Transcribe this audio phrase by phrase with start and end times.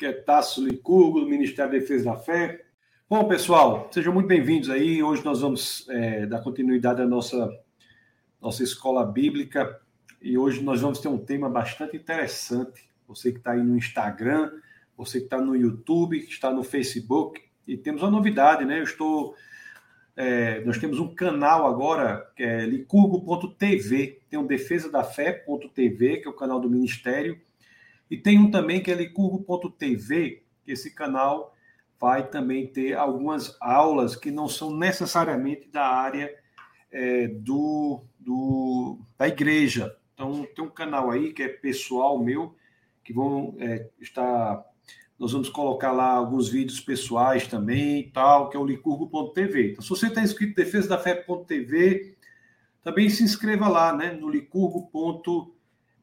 [0.00, 2.64] que é Tasso Licurgo, do Ministério da Defesa da Fé.
[3.06, 5.02] Bom, pessoal, sejam muito bem-vindos aí.
[5.02, 7.50] Hoje nós vamos é, dar continuidade à nossa,
[8.40, 9.78] nossa escola bíblica
[10.22, 12.88] e hoje nós vamos ter um tema bastante interessante.
[13.06, 14.50] Você que está aí no Instagram,
[14.96, 18.78] você que está no YouTube, que está no Facebook, e temos uma novidade, né?
[18.78, 19.34] Eu estou.
[20.16, 26.26] É, nós temos um canal agora, que é licurgo.tv, tem um defesa da fé.tv, que
[26.26, 27.38] é o canal do Ministério,
[28.10, 31.54] e tem um também que é licurgo.tv, que esse canal
[31.98, 36.34] vai também ter algumas aulas que não são necessariamente da área
[36.90, 39.94] é, do, do, da igreja.
[40.14, 42.56] Então, tem um canal aí que é pessoal meu,
[43.04, 44.64] que vão é, estar.
[45.16, 49.72] Nós vamos colocar lá alguns vídeos pessoais também e tal, que é o licurgo.tv.
[49.72, 52.16] Então, se você está inscrito em defesa da fé.tv,
[52.82, 55.59] também se inscreva lá, né, no licurgo.tv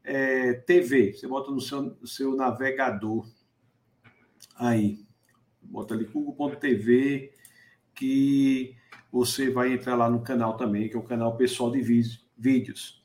[0.07, 1.13] é, TV.
[1.13, 3.27] Você bota no seu, no seu navegador
[4.55, 5.05] aí.
[5.61, 7.33] Bota ali google.tv
[7.93, 8.73] que
[9.11, 11.81] você vai entrar lá no canal também, que é o canal pessoal de
[12.37, 13.03] vídeos.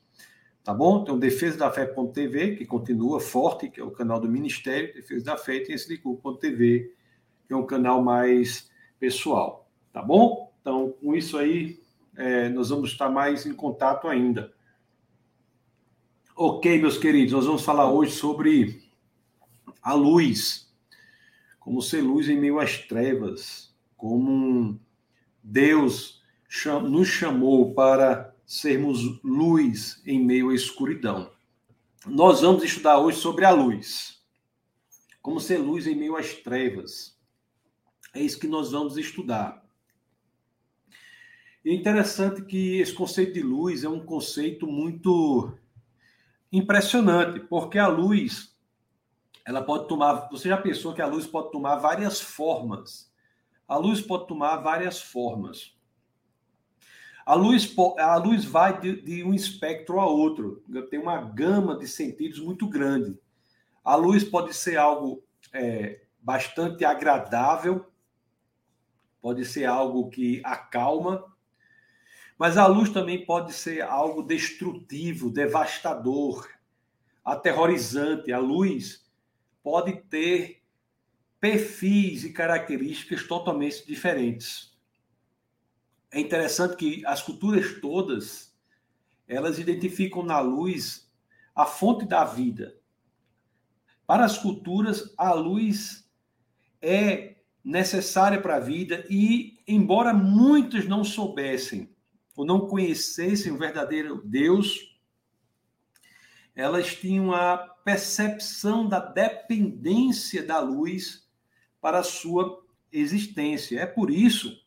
[0.63, 1.03] Tá bom?
[1.03, 5.25] Tem o Defesa da Fé.tv, que continua forte, que é o canal do Ministério Defesa
[5.25, 6.95] da Fé, e tem esse Licurgo.tv,
[7.49, 9.69] que é um canal mais pessoal.
[9.93, 10.53] Tá bom?
[10.61, 11.81] Então, com isso aí,
[12.17, 14.53] é, nós vamos estar mais em contato ainda.
[16.35, 18.83] Ok, meus queridos, nós vamos falar hoje sobre
[19.83, 20.67] a luz,
[21.61, 24.81] como ser luz em meio às trevas, como
[25.43, 26.23] Deus
[26.89, 31.31] nos chamou para sermos luz em meio à escuridão.
[32.07, 34.25] Nós vamos estudar hoje sobre a luz,
[35.21, 37.15] como ser luz em meio às trevas.
[38.15, 39.63] É isso que nós vamos estudar.
[41.63, 45.53] E é interessante que esse conceito de luz é um conceito muito
[46.53, 48.55] impressionante, porque a luz
[49.45, 50.29] ela pode tomar.
[50.31, 53.11] Você já pensou que a luz pode tomar várias formas?
[53.67, 55.75] A luz pode tomar várias formas.
[57.25, 61.87] A luz, a luz vai de, de um espectro a outro, tem uma gama de
[61.87, 63.17] sentidos muito grande.
[63.85, 67.87] A luz pode ser algo é, bastante agradável,
[69.21, 71.25] pode ser algo que acalma,
[72.39, 76.49] mas a luz também pode ser algo destrutivo, devastador,
[77.25, 78.33] aterrorizante.
[78.33, 79.05] A luz
[79.63, 80.63] pode ter
[81.39, 84.77] perfis e características totalmente diferentes.
[86.11, 88.53] É interessante que as culturas todas
[89.27, 91.11] elas identificam na luz
[91.55, 92.77] a fonte da vida.
[94.07, 96.09] Para as culturas, a luz
[96.81, 101.92] é necessária para a vida e, embora muitos não soubessem
[102.37, 104.99] ou não conhecessem o verdadeiro Deus,
[106.55, 111.29] elas tinham a percepção da dependência da luz
[111.81, 113.81] para a sua existência.
[113.81, 114.61] É por isso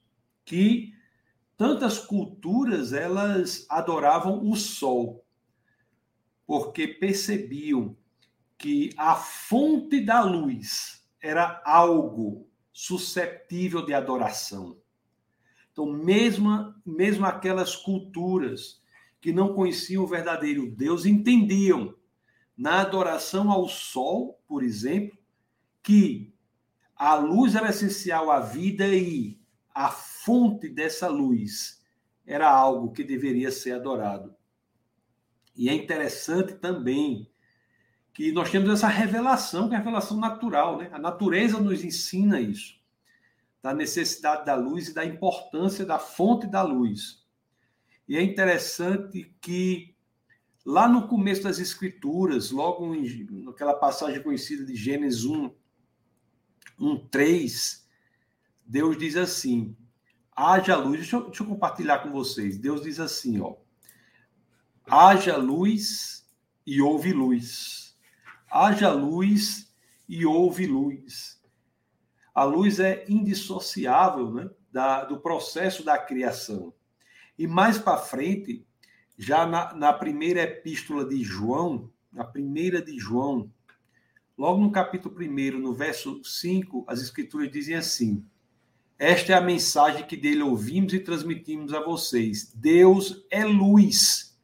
[0.44, 0.94] que
[1.58, 5.26] tantas culturas elas adoravam o sol,
[6.46, 7.96] porque percebiam
[8.58, 14.78] que a fonte da luz era algo susceptível de adoração.
[15.76, 18.82] Então, mesmo, mesmo aquelas culturas
[19.20, 21.94] que não conheciam o verdadeiro Deus entendiam
[22.58, 25.18] na adoração ao sol, por exemplo,
[25.84, 26.34] que
[26.96, 29.38] a luz era essencial à vida e
[29.74, 31.84] a fonte dessa luz
[32.26, 34.34] era algo que deveria ser adorado.
[35.58, 37.30] E é interessante também
[38.14, 40.90] que nós temos essa revelação, que é a revelação natural, né?
[40.94, 42.80] A natureza nos ensina isso
[43.66, 47.26] da necessidade da luz e da importância da fonte da luz.
[48.08, 49.96] E é interessante que
[50.64, 55.52] lá no começo das Escrituras, logo em, naquela passagem conhecida de Gênesis 1,
[56.80, 57.90] 1 3,
[58.64, 59.76] Deus diz assim:
[60.36, 61.00] haja luz.
[61.00, 62.60] Deixa eu, deixa eu compartilhar com vocês.
[62.60, 63.56] Deus diz assim: ó,
[64.86, 66.24] haja luz
[66.68, 67.98] e houve luz.
[68.48, 69.74] Haja luz
[70.08, 71.35] e houve luz
[72.36, 76.74] a luz é indissociável né, da, do processo da criação.
[77.40, 78.68] E mais para frente,
[79.18, 83.50] já na, na, primeira epístola de João, na primeira de João,
[84.38, 88.26] logo no capítulo 1, no verso 5, as escrituras dizem assim:
[89.00, 92.52] Esta é a mensagem que dele ouvimos e transmitimos a vocês.
[92.54, 94.38] Deus é luz,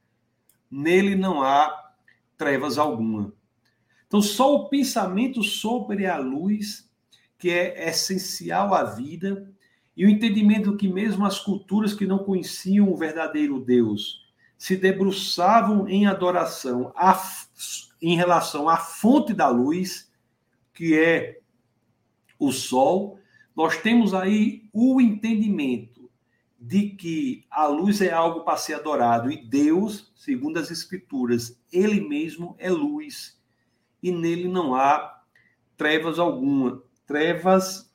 [0.69, 1.93] nele não há
[2.37, 3.33] trevas alguma.
[4.07, 6.89] Então, só o pensamento sobre a luz
[7.41, 9.51] que é essencial à vida,
[9.97, 14.21] e o entendimento que mesmo as culturas que não conheciam o verdadeiro Deus
[14.59, 17.19] se debruçavam em adoração a,
[17.99, 20.07] em relação à fonte da luz,
[20.71, 21.39] que é
[22.37, 23.19] o sol,
[23.55, 26.11] nós temos aí o entendimento
[26.59, 32.07] de que a luz é algo para ser adorado e Deus, segundo as Escrituras, Ele
[32.07, 33.41] mesmo é luz
[34.01, 35.23] e nele não há
[35.75, 37.93] trevas alguma, trevas,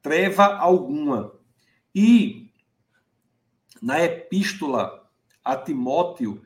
[0.00, 1.38] treva alguma.
[1.94, 2.50] E
[3.82, 5.06] na epístola
[5.44, 6.42] a Timóteo,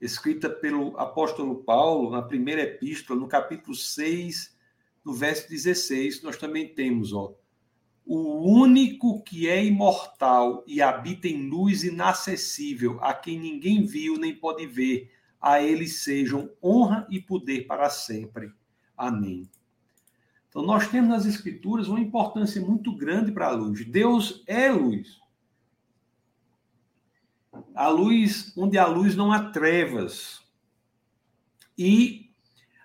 [0.00, 4.56] escrita pelo apóstolo Paulo, na primeira epístola, no capítulo 6,
[5.04, 7.34] no verso 16, nós também temos, ó,
[8.06, 14.32] o único que é imortal e habita em luz inacessível, a quem ninguém viu nem
[14.32, 18.52] pode ver, a ele sejam honra e poder para sempre.
[18.96, 19.50] Amém.
[20.54, 23.84] Então, nós temos nas Escrituras uma importância muito grande para a luz.
[23.84, 25.20] Deus é luz.
[27.74, 30.40] A luz, onde há luz não há trevas.
[31.76, 32.30] E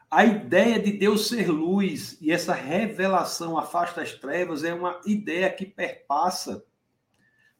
[0.09, 5.53] a ideia de Deus ser luz e essa revelação afasta as trevas é uma ideia
[5.53, 6.65] que perpassa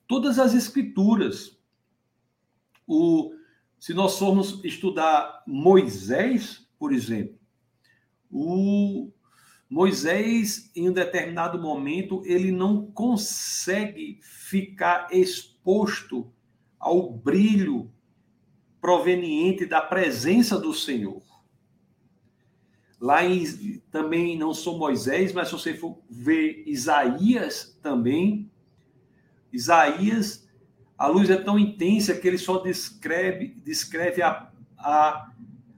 [0.07, 1.56] todas as escrituras.
[2.88, 3.35] O,
[3.79, 7.38] se nós formos estudar Moisés, por exemplo,
[8.31, 9.11] o
[9.69, 16.33] Moisés, em um determinado momento, ele não consegue ficar exposto
[16.80, 17.92] ao brilho
[18.81, 21.21] proveniente da presença do Senhor.
[23.00, 28.50] Lá em, também não sou Moisés, mas se você for ver Isaías também,
[29.54, 30.50] Isaías,
[30.98, 35.31] a luz é tão intensa que ele só descreve, descreve a, a,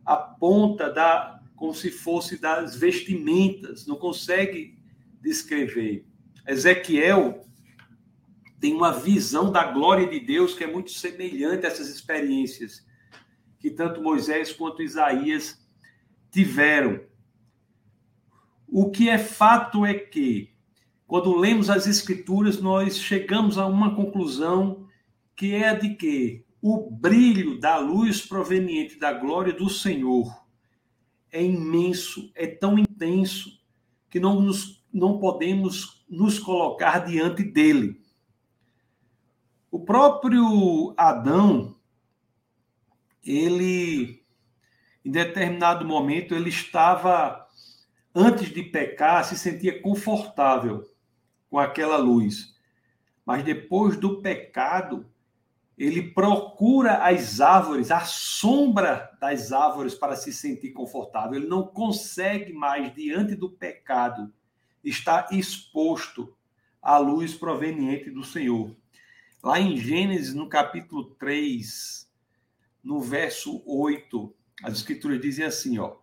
[0.05, 4.79] a ponta da, como se fosse das vestimentas, não consegue
[5.21, 6.07] descrever.
[6.47, 7.45] Ezequiel
[8.59, 12.83] tem uma visão da glória de Deus que é muito semelhante a essas experiências
[13.59, 15.63] que tanto Moisés quanto Isaías
[16.31, 16.99] tiveram.
[18.67, 20.55] O que é fato é que,
[21.05, 24.87] quando lemos as Escrituras, nós chegamos a uma conclusão
[25.35, 30.40] que é a de que o brilho da luz proveniente da glória do Senhor
[31.31, 33.59] é imenso, é tão intenso,
[34.09, 38.01] que não, nos, não podemos nos colocar diante dele.
[39.71, 41.77] O próprio Adão,
[43.23, 44.21] ele,
[45.05, 47.47] em determinado momento, ele estava
[48.13, 50.83] antes de pecar, se sentia confortável
[51.49, 52.53] com aquela luz.
[53.25, 55.09] Mas depois do pecado,
[55.83, 61.39] ele procura as árvores, a sombra das árvores para se sentir confortável.
[61.39, 64.31] Ele não consegue mais, diante do pecado,
[64.83, 66.35] estar exposto
[66.79, 68.75] à luz proveniente do Senhor.
[69.41, 72.07] Lá em Gênesis, no capítulo 3,
[72.83, 75.95] no verso 8, as escrituras dizem assim, ó: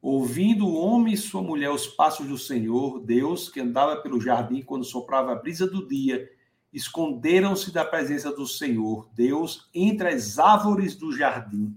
[0.00, 4.62] Ouvindo o homem e sua mulher os passos do Senhor, Deus, que andava pelo jardim
[4.62, 6.28] quando soprava a brisa do dia,
[6.72, 11.76] esconderam-se da presença do Senhor, Deus, entre as árvores do jardim.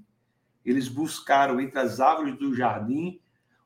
[0.64, 3.20] Eles buscaram entre as árvores do jardim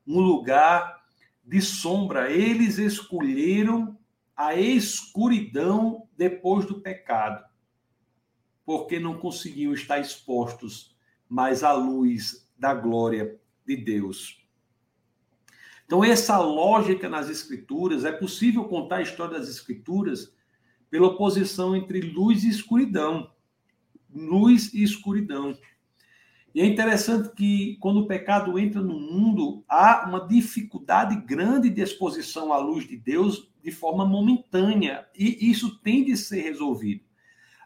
[0.05, 1.03] um lugar
[1.45, 2.31] de sombra.
[2.31, 3.97] Eles escolheram
[4.35, 7.45] a escuridão depois do pecado,
[8.65, 10.95] porque não conseguiam estar expostos
[11.27, 14.43] mais à luz da glória de Deus.
[15.85, 20.33] Então, essa lógica nas Escrituras, é possível contar a história das Escrituras
[20.89, 23.31] pela oposição entre luz e escuridão.
[24.13, 25.55] Luz e escuridão.
[26.53, 31.81] E é interessante que, quando o pecado entra no mundo, há uma dificuldade grande de
[31.81, 35.07] exposição à luz de Deus de forma momentânea.
[35.15, 37.03] E isso tem de ser resolvido.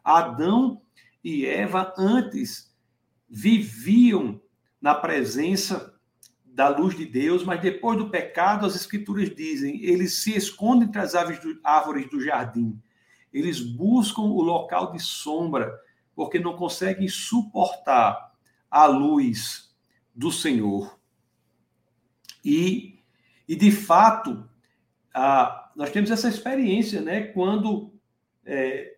[0.04, 0.82] Adão
[1.24, 2.76] e Eva, antes,
[3.30, 4.42] viviam
[4.82, 5.98] na presença
[6.46, 11.00] da luz de Deus, mas depois do pecado, as escrituras dizem, eles se escondem entre
[11.02, 12.80] as árvores do jardim.
[13.34, 15.80] Eles buscam o local de sombra,
[16.16, 18.34] porque não conseguem suportar
[18.70, 19.76] a luz
[20.14, 21.00] do Senhor.
[22.46, 23.00] E,
[23.48, 24.48] e de fato,
[25.14, 27.24] a, nós temos essa experiência, né?
[27.24, 27.92] Quando
[28.46, 28.98] é,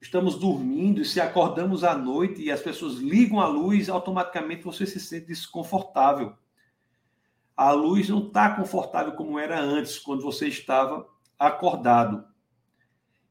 [0.00, 4.86] estamos dormindo e se acordamos à noite e as pessoas ligam a luz, automaticamente você
[4.86, 6.34] se sente desconfortável
[7.56, 12.24] a luz não está confortável como era antes, quando você estava acordado.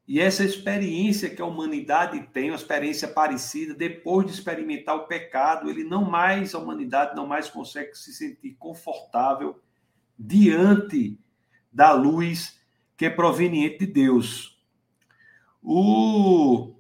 [0.08, 5.70] E essa experiência que a humanidade tem, uma experiência parecida, depois de experimentar o pecado,
[5.70, 9.60] ele não mais, a humanidade não mais consegue se sentir confortável
[10.18, 11.20] diante
[11.74, 12.60] da luz
[12.96, 14.60] que é proveniente de Deus.
[15.62, 16.76] O...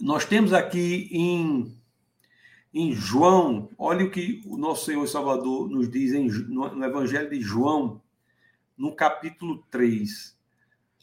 [0.00, 1.76] Nós temos aqui em
[2.74, 7.40] em João, olha o que o nosso Senhor Salvador nos diz em, no Evangelho de
[7.40, 8.00] João,
[8.76, 10.34] no capítulo 3.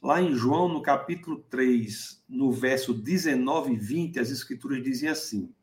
[0.01, 5.53] Lá em João, no capítulo 3, no verso 19 e 20, as escrituras dizem assim: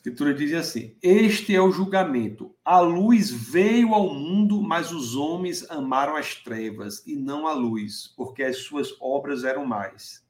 [0.00, 2.54] Escritura diz assim: Este é o julgamento.
[2.64, 8.06] A luz veio ao mundo, mas os homens amaram as trevas e não a luz,
[8.16, 10.24] porque as suas obras eram mais.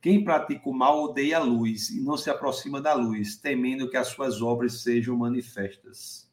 [0.00, 3.96] Quem pratica o mal odeia a luz e não se aproxima da luz, temendo que
[3.96, 6.29] as suas obras sejam manifestas.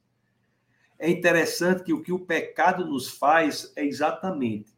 [1.00, 4.76] É interessante que o que o pecado nos faz é exatamente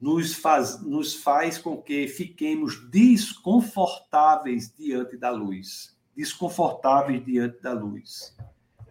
[0.00, 8.36] nos faz, nos faz com que fiquemos desconfortáveis diante da luz desconfortáveis diante da luz.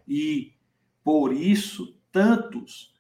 [0.08, 0.54] E
[1.04, 2.94] por isso tantos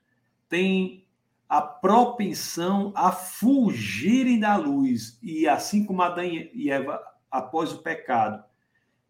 [0.47, 1.05] têm
[1.47, 8.43] a propensão a fugirem da luz e assim como Adão e Eva após o pecado,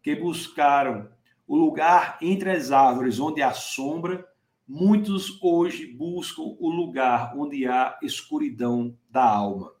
[0.02, 1.10] que buscaram
[1.46, 4.26] o lugar entre as árvores onde há sombra,
[4.70, 9.72] muitos hoje buscam o lugar onde há escuridão da alma.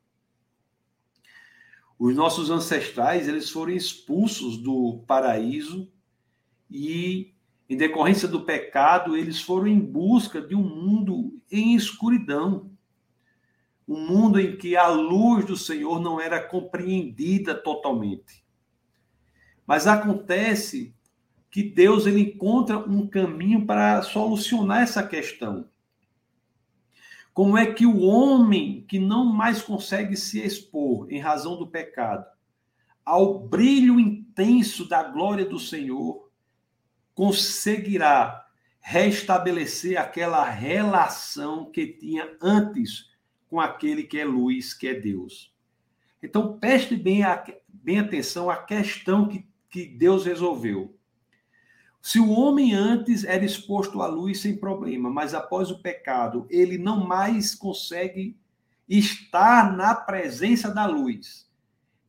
[1.96, 5.88] Os nossos ancestrais, eles foram expulsos do paraíso
[6.68, 7.32] e,
[7.68, 12.68] em decorrência do pecado, eles foram em busca de um mundo em escuridão.
[13.86, 18.44] Um mundo em que a luz do Senhor não era compreendida totalmente.
[19.64, 20.92] Mas acontece
[21.50, 25.68] que Deus ele encontra um caminho para solucionar essa questão.
[27.34, 32.26] Como é que o homem que não mais consegue se expor em razão do pecado
[33.04, 36.30] ao brilho intenso da glória do Senhor
[37.14, 38.46] conseguirá
[38.80, 43.10] restabelecer aquela relação que tinha antes
[43.48, 45.52] com aquele que é luz, que é Deus.
[46.22, 50.96] Então, preste bem, a, bem atenção à questão que, que Deus resolveu.
[52.02, 56.78] Se o homem antes era exposto à luz sem problema, mas após o pecado ele
[56.78, 58.36] não mais consegue
[58.88, 61.48] estar na presença da luz.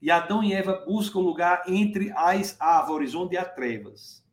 [0.01, 4.24] E Adão e Eva buscam lugar entre as árvores onde há trevas.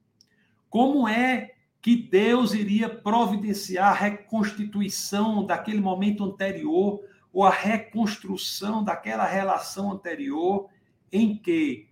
[0.71, 7.01] Como é que Deus iria providenciar a reconstituição daquele momento anterior
[7.33, 10.69] ou a reconstrução daquela relação anterior
[11.13, 11.88] em que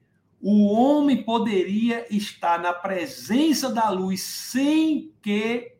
[0.48, 5.74] o homem poderia estar na presença da luz sem que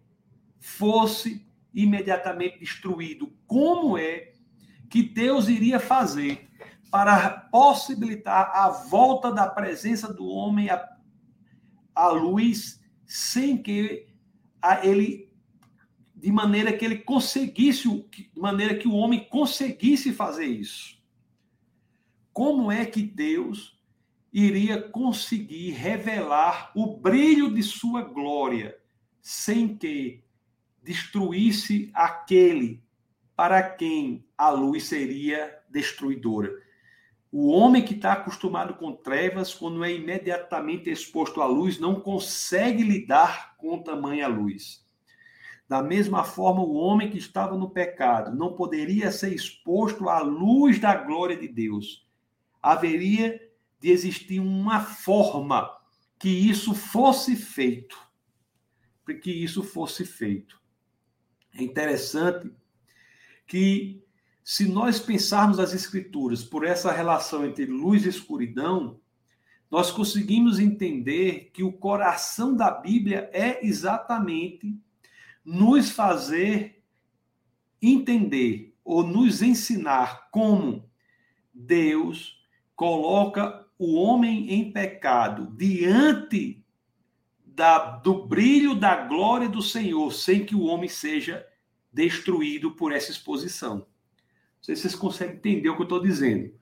[0.58, 3.32] fosse imediatamente destruído.
[3.46, 4.32] Como é
[4.90, 6.50] que Deus iria fazer
[6.90, 10.84] para possibilitar a volta da presença do homem à,
[11.94, 14.08] à luz sem que
[14.60, 15.30] a, ele
[16.12, 21.00] de maneira que ele conseguisse, de maneira que o homem conseguisse fazer isso.
[22.32, 23.75] Como é que Deus
[24.38, 28.76] iria conseguir revelar o brilho de sua glória,
[29.22, 30.22] sem que
[30.82, 32.84] destruísse aquele
[33.34, 36.52] para quem a luz seria destruidora.
[37.32, 42.82] O homem que está acostumado com trevas, quando é imediatamente exposto à luz, não consegue
[42.82, 44.86] lidar com tamanha luz.
[45.66, 50.78] Da mesma forma, o homem que estava no pecado não poderia ser exposto à luz
[50.78, 52.06] da glória de Deus.
[52.62, 53.45] Haveria
[53.86, 55.70] de existir uma forma
[56.18, 57.96] que isso fosse feito.
[59.22, 60.60] Que isso fosse feito.
[61.54, 62.50] É interessante
[63.46, 64.02] que,
[64.42, 68.98] se nós pensarmos as Escrituras por essa relação entre luz e escuridão,
[69.70, 74.76] nós conseguimos entender que o coração da Bíblia é exatamente
[75.44, 76.82] nos fazer
[77.80, 80.90] entender ou nos ensinar como
[81.54, 86.64] Deus coloca o homem em pecado diante
[87.44, 91.46] da, do brilho da glória do Senhor, sem que o homem seja
[91.92, 93.76] destruído por essa exposição.
[93.76, 93.84] Não
[94.60, 96.54] sei se vocês conseguem entender o que eu estou dizendo.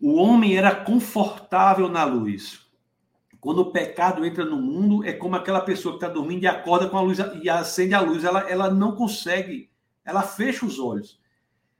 [0.00, 2.66] O homem era confortável na luz.
[3.38, 6.88] Quando o pecado entra no mundo, é como aquela pessoa que está dormindo e acorda
[6.88, 8.24] com a luz e acende a luz.
[8.24, 9.70] Ela, ela não consegue,
[10.04, 11.18] ela fecha os olhos.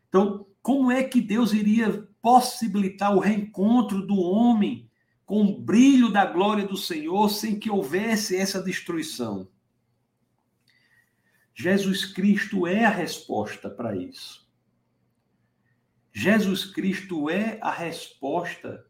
[0.09, 4.91] Então, como é que Deus iria possibilitar o reencontro do homem
[5.25, 9.49] com o brilho da glória do Senhor sem que houvesse essa destruição?
[11.55, 14.49] Jesus Cristo é a resposta para isso.
[16.13, 18.85] Jesus Cristo é a resposta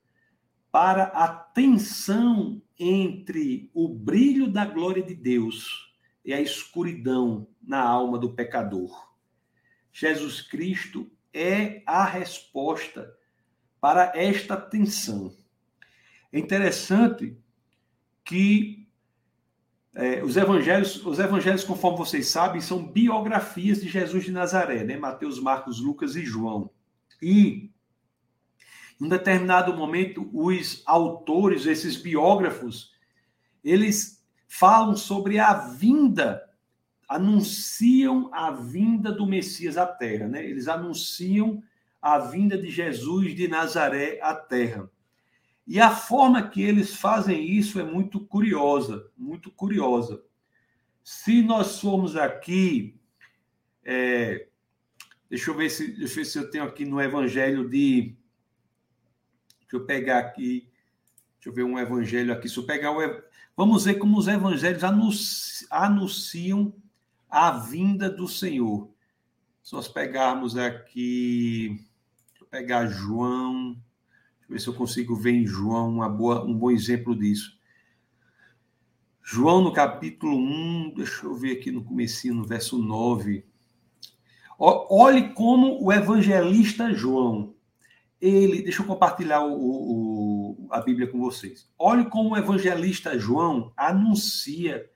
[0.70, 5.92] para a tensão entre o brilho da glória de Deus
[6.24, 9.10] e a escuridão na alma do pecador.
[9.92, 13.12] Jesus Cristo é a resposta
[13.80, 15.32] para esta tensão.
[16.32, 17.36] É interessante
[18.24, 18.86] que
[19.94, 24.96] é, os evangelhos, os evangelhos, conforme vocês sabem, são biografias de Jesus de Nazaré, né?
[24.96, 26.70] Mateus, Marcos, Lucas e João.
[27.20, 27.70] E
[29.00, 32.92] em um determinado momento, os autores, esses biógrafos,
[33.64, 36.48] eles falam sobre a vinda,
[37.08, 40.44] anunciam a vinda do Messias à Terra, né?
[40.44, 41.62] Eles anunciam
[42.00, 44.90] a vinda de Jesus de Nazaré à Terra.
[45.66, 50.22] E a forma que eles fazem isso é muito curiosa, muito curiosa.
[51.02, 52.98] Se nós formos aqui,
[53.84, 54.48] é,
[55.28, 58.16] deixa eu ver se, deixa eu ver se eu tenho aqui no Evangelho de,
[59.60, 60.68] deixa eu pegar aqui,
[61.36, 62.48] deixa eu ver um Evangelho aqui.
[62.48, 63.22] Se eu pegar o,
[63.56, 64.82] vamos ver como os Evangelhos
[65.70, 66.74] anunciam
[67.28, 68.90] a vinda do Senhor.
[69.62, 71.88] Se nós pegarmos aqui,
[72.50, 73.76] deixa eu pegar João
[74.48, 77.56] ver se eu consigo ver em João uma boa, um bom exemplo disso.
[79.22, 83.44] João, no capítulo 1, deixa eu ver aqui no comecinho, no verso 9.
[84.58, 87.54] Olhe como o evangelista João,
[88.20, 91.70] ele, deixa eu compartilhar o, o, a Bíblia com vocês.
[91.78, 94.90] Olhe como o evangelista João anuncia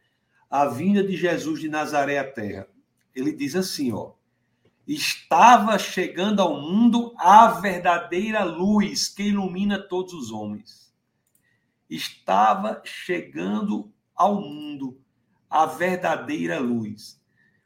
[0.50, 2.68] a vinda de Jesus de Nazaré à terra.
[3.14, 4.12] Ele diz assim, ó:
[4.86, 10.92] estava chegando ao mundo a verdadeira luz que ilumina todos os homens.
[11.88, 15.00] Estava chegando ao mundo
[15.48, 17.20] a verdadeira luz.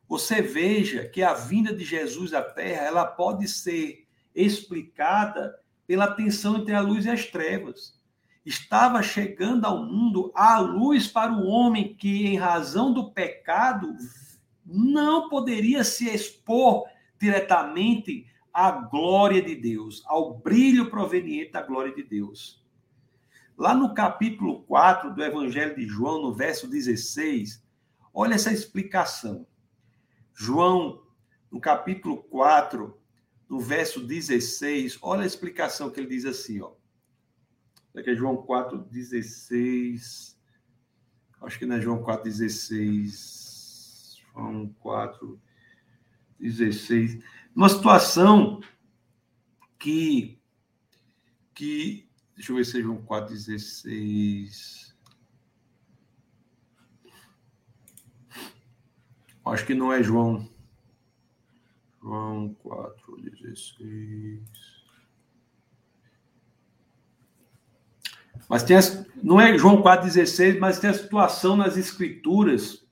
[0.09, 6.59] Você veja que a vinda de Jesus à Terra, ela pode ser explicada pela tensão
[6.59, 7.99] entre a luz e as trevas.
[8.45, 13.95] Estava chegando ao mundo a luz para o homem que, em razão do pecado,
[14.65, 16.87] não poderia se expor
[17.21, 22.65] diretamente à glória de Deus, ao brilho proveniente da glória de Deus.
[23.57, 27.65] Lá no capítulo 4 do Evangelho de João, no verso 16,
[28.15, 29.47] olha essa explicação.
[30.35, 31.03] João,
[31.51, 32.97] no capítulo 4,
[33.49, 36.73] no verso 16, olha a explicação que ele diz assim, ó.
[37.97, 40.39] Aqui é João 4, 16.
[41.41, 44.23] Acho que não é João 4, 16.
[44.33, 45.41] João 4,
[46.39, 47.23] 16,
[47.55, 48.61] uma situação
[49.79, 50.39] que,
[51.55, 54.97] que deixa eu ver se é João 4, 16.
[59.45, 60.49] Acho que não é João.
[62.03, 64.69] João 4, 16.
[68.49, 68.77] Mas tem
[69.23, 72.87] não é João 4,16, mas tem a situação nas escrituras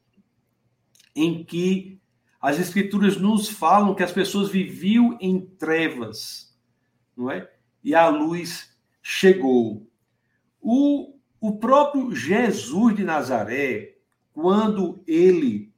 [1.14, 1.95] em que
[2.40, 6.54] as escrituras nos falam que as pessoas viviam em trevas,
[7.16, 7.50] não é?
[7.82, 9.86] E a luz chegou.
[10.60, 13.96] O, o próprio Jesus de Nazaré,
[14.32, 15.72] quando ele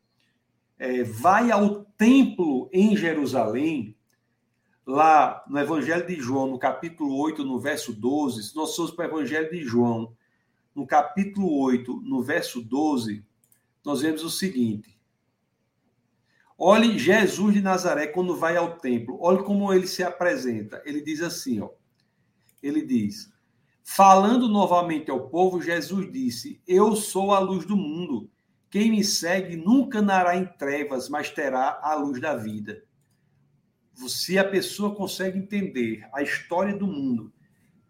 [0.79, 3.97] é, vai ao templo em Jerusalém,
[4.87, 9.14] lá no Evangelho de João, no capítulo 8, no verso 12, se nós formos para
[9.14, 10.16] o Evangelho de João,
[10.75, 13.23] no capítulo 8, no verso 12,
[13.85, 14.97] nós vemos o seguinte:
[16.61, 19.16] Olhe Jesus de Nazaré quando vai ao templo.
[19.21, 20.83] Olhe como ele se apresenta.
[20.85, 21.71] Ele diz assim, ó.
[22.61, 23.33] Ele diz:
[23.85, 28.29] Falando novamente ao povo, Jesus disse: Eu sou a luz do mundo.
[28.68, 32.83] Quem me segue nunca andará em trevas, mas terá a luz da vida.
[33.94, 37.33] Se a pessoa consegue entender a história do mundo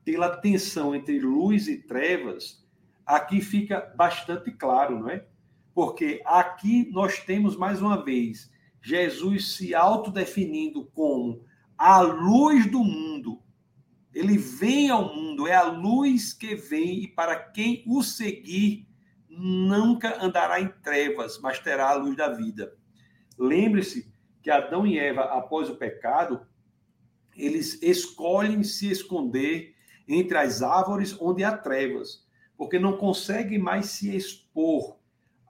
[0.04, 2.64] pela tensão entre luz e trevas,
[3.04, 5.26] aqui fica bastante claro, não é?
[5.74, 8.50] Porque aqui nós temos mais uma vez
[8.82, 11.44] Jesus se autodefinindo como
[11.76, 13.42] a luz do mundo.
[14.14, 18.88] Ele vem ao mundo, é a luz que vem, e para quem o seguir,
[19.28, 22.74] nunca andará em trevas, mas terá a luz da vida.
[23.38, 24.12] Lembre-se
[24.42, 26.46] que Adão e Eva, após o pecado,
[27.36, 29.74] eles escolhem se esconder
[30.08, 34.97] entre as árvores onde há trevas, porque não conseguem mais se expor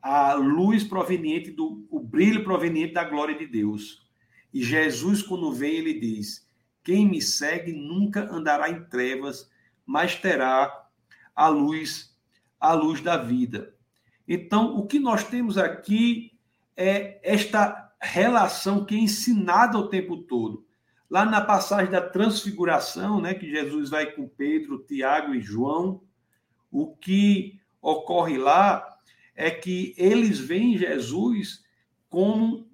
[0.09, 4.09] a luz proveniente do o brilho proveniente da glória de Deus.
[4.55, 6.49] E Jesus quando vem ele diz:
[6.83, 9.51] Quem me segue nunca andará em trevas,
[9.85, 10.87] mas terá
[11.37, 12.17] a luz
[12.59, 13.75] a luz da vida.
[14.27, 16.33] Então, o que nós temos aqui
[16.77, 20.67] é esta relação que é ensinada o tempo todo.
[21.09, 26.03] Lá na passagem da transfiguração, né, que Jesus vai com Pedro, Tiago e João,
[26.71, 28.98] o que ocorre lá
[29.39, 31.65] é que eles veem Jesus
[32.11, 32.67] como.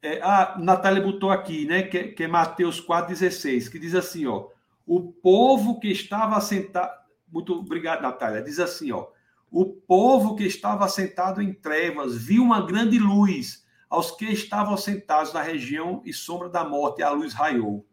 [0.00, 1.82] É, a Natália botou aqui, né?
[1.82, 4.46] Que, que é Mateus 4,16, que diz assim: ó,
[4.86, 6.96] o povo que estava sentado.
[7.30, 8.40] Muito obrigado, Natália.
[8.40, 9.08] Diz assim: ó,
[9.50, 13.66] o povo que estava sentado em trevas viu uma grande luz.
[13.90, 17.84] Aos que estavam sentados na região e sombra da morte, a luz raiou.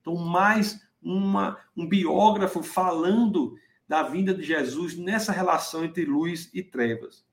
[0.00, 3.54] Então, mais uma, um biógrafo falando
[3.92, 7.26] da vinda de Jesus nessa relação entre luz e trevas.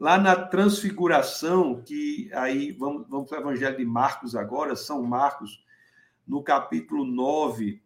[0.00, 5.62] Lá na Transfiguração, que aí vamos, vamos para o Evangelho de Marcos agora, São Marcos,
[6.26, 7.82] no capítulo 9,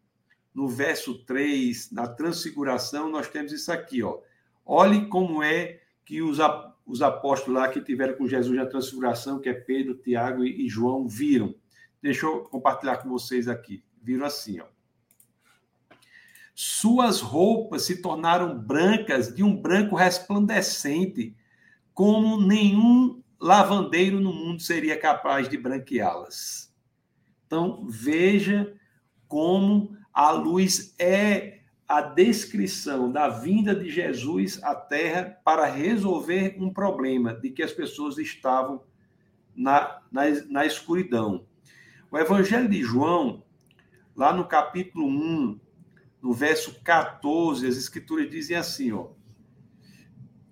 [0.55, 4.21] no verso 3, na Transfiguração, nós temos isso aqui, ó.
[4.64, 6.38] Olhe como é que os,
[6.87, 10.69] os apóstolos lá que tiveram com Jesus na transfiguração, que é Pedro, Tiago e, e
[10.69, 11.53] João, viram.
[12.01, 13.83] Deixa eu compartilhar com vocês aqui.
[14.01, 14.66] Viram assim, ó.
[16.62, 21.35] Suas roupas se tornaram brancas de um branco resplandecente,
[21.94, 26.70] como nenhum lavandeiro no mundo seria capaz de branqueá-las.
[27.46, 28.77] Então, veja
[29.27, 36.70] como a luz é a descrição da vinda de Jesus à Terra para resolver um
[36.70, 38.85] problema de que as pessoas estavam
[39.57, 41.46] na, na, na escuridão.
[42.11, 43.42] O Evangelho de João,
[44.14, 45.69] lá no capítulo 1,
[46.22, 49.09] no verso 14, as Escrituras dizem assim: ó,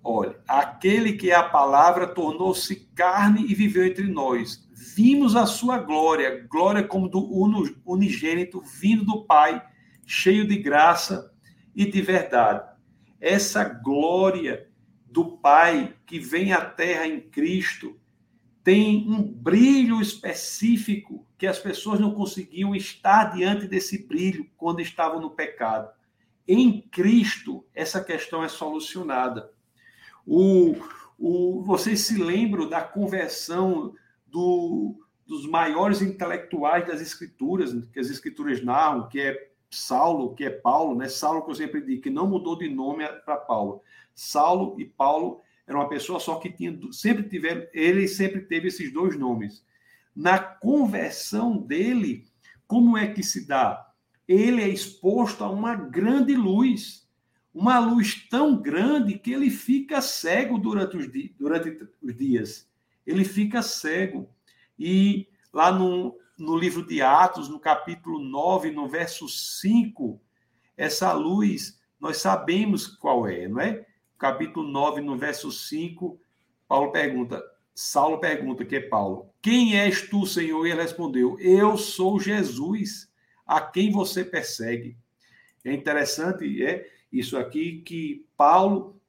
[0.03, 4.67] Olha, aquele que é a palavra tornou-se carne e viveu entre nós.
[4.73, 7.29] Vimos a sua glória, glória como do
[7.85, 9.61] unigênito vindo do Pai,
[10.05, 11.31] cheio de graça
[11.75, 12.67] e de verdade.
[13.19, 14.67] Essa glória
[15.05, 17.99] do Pai que vem à terra em Cristo
[18.63, 25.21] tem um brilho específico que as pessoas não conseguiam estar diante desse brilho quando estavam
[25.21, 25.89] no pecado.
[26.45, 29.49] Em Cristo, essa questão é solucionada.
[30.27, 30.75] O,
[31.17, 33.95] o, vocês se lembram da conversão
[34.27, 40.49] do, dos maiores intelectuais das Escrituras, que as Escrituras narram, que é Saulo, que é
[40.49, 41.07] Paulo, né?
[41.07, 43.81] Saulo, que eu sempre digo, que não mudou de nome para Paulo.
[44.13, 48.91] Saulo e Paulo eram uma pessoa só que tinha, sempre tiveram, ele sempre teve esses
[48.91, 49.63] dois nomes.
[50.15, 52.27] Na conversão dele,
[52.67, 53.87] como é que se dá?
[54.27, 57.07] Ele é exposto a uma grande luz,
[57.53, 62.69] uma luz tão grande que ele fica cego durante os, di durante os dias.
[63.07, 64.29] Ele fica cego.
[64.77, 70.21] E lá no, no livro de Atos, no capítulo 9, no verso 5,
[70.77, 73.85] essa luz, nós sabemos qual é, não é?
[74.17, 76.19] Capítulo 9, no verso 5,
[76.67, 77.43] Paulo pergunta,
[77.81, 80.67] Saulo pergunta, que é Paulo, quem és tu, Senhor?
[80.67, 83.09] E ele respondeu, eu sou Jesus,
[83.47, 84.97] a quem você persegue.
[85.63, 89.01] É interessante, é isso aqui, que Paulo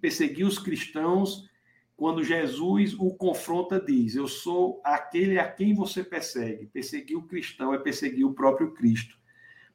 [0.00, 1.50] perseguiu os cristãos
[1.96, 6.66] quando Jesus o confronta, diz: Eu sou aquele a quem você persegue.
[6.66, 9.18] Perseguir o cristão é perseguir o próprio Cristo.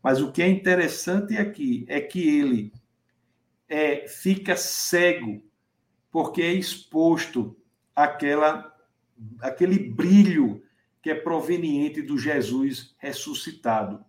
[0.02, 2.72] Mas o que é interessante aqui é que ele
[3.68, 5.44] é, fica cego,
[6.10, 7.58] porque é exposto
[7.96, 8.74] àquela,
[9.42, 10.64] àquele brilho
[11.02, 14.04] que é proveniente do Jesus ressuscitado.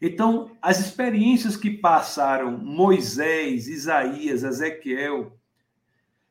[0.00, 5.38] Então, as experiências que passaram Moisés, Isaías, Ezequiel,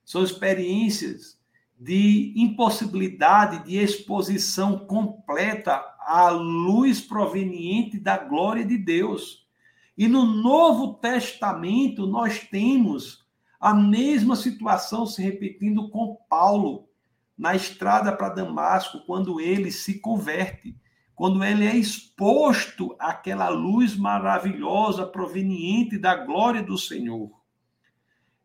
[0.03, 1.39] são experiências
[1.79, 9.47] de impossibilidade de exposição completa à luz proveniente da glória de Deus.
[9.97, 13.22] E no Novo Testamento nós temos
[13.63, 16.89] a mesma situação se repetindo com Paulo
[17.37, 20.75] na estrada para Damasco, quando ele se converte,
[21.15, 27.31] quando ele é exposto àquela luz maravilhosa proveniente da glória do Senhor.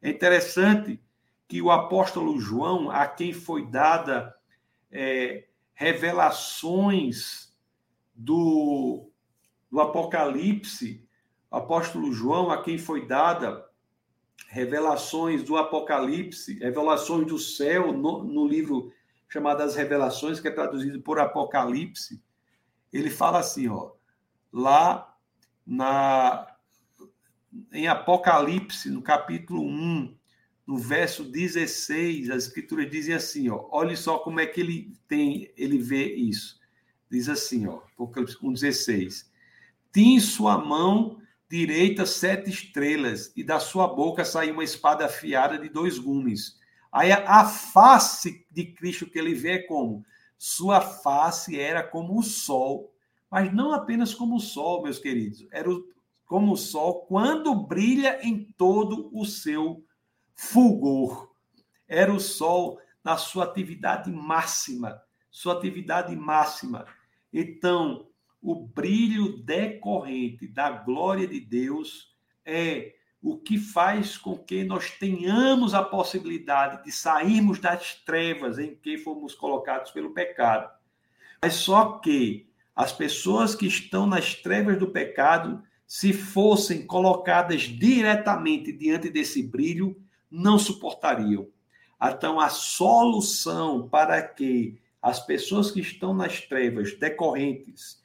[0.01, 1.03] É interessante
[1.49, 4.33] que o apóstolo João, a quem foi dada
[4.89, 7.53] é, revelações
[8.15, 9.11] do,
[9.69, 11.05] do Apocalipse,
[11.51, 13.68] o apóstolo João, a quem foi dada
[14.49, 18.91] revelações do Apocalipse, revelações do céu, no, no livro
[19.29, 22.23] chamado As Revelações, que é traduzido por Apocalipse,
[22.91, 23.93] ele fala assim, ó,
[24.51, 25.15] lá
[25.67, 26.57] na,
[27.71, 30.17] em Apocalipse, no capítulo 1,
[30.67, 35.53] no verso 16, as escrituras dizem assim, ó, olhe só como é que ele tem,
[35.59, 36.59] ele vê isso.
[37.11, 39.27] Diz assim, ó, Apocalipse 1:16.
[39.93, 45.59] Tinha em sua mão direita sete estrelas e da sua boca saiu uma espada afiada
[45.59, 46.59] de dois gumes.
[46.93, 50.05] Aí a, face de Cristo que ele vê é como
[50.37, 52.93] sua face era como o sol,
[53.31, 55.69] mas não apenas como o sol, meus queridos, era
[56.25, 59.85] como o sol quando brilha em todo o seu
[60.35, 61.31] fulgor.
[61.87, 66.87] Era o sol na sua atividade máxima, sua atividade máxima.
[67.33, 68.07] Então,
[68.43, 75.75] o brilho decorrente da glória de Deus é o que faz com que nós tenhamos
[75.75, 80.71] a possibilidade de sairmos das trevas em que fomos colocados pelo pecado.
[81.43, 88.71] Mas só que as pessoas que estão nas trevas do pecado, se fossem colocadas diretamente
[88.73, 91.49] diante desse brilho, não suportariam.
[92.01, 98.01] Então, a solução para que as pessoas que estão nas trevas decorrentes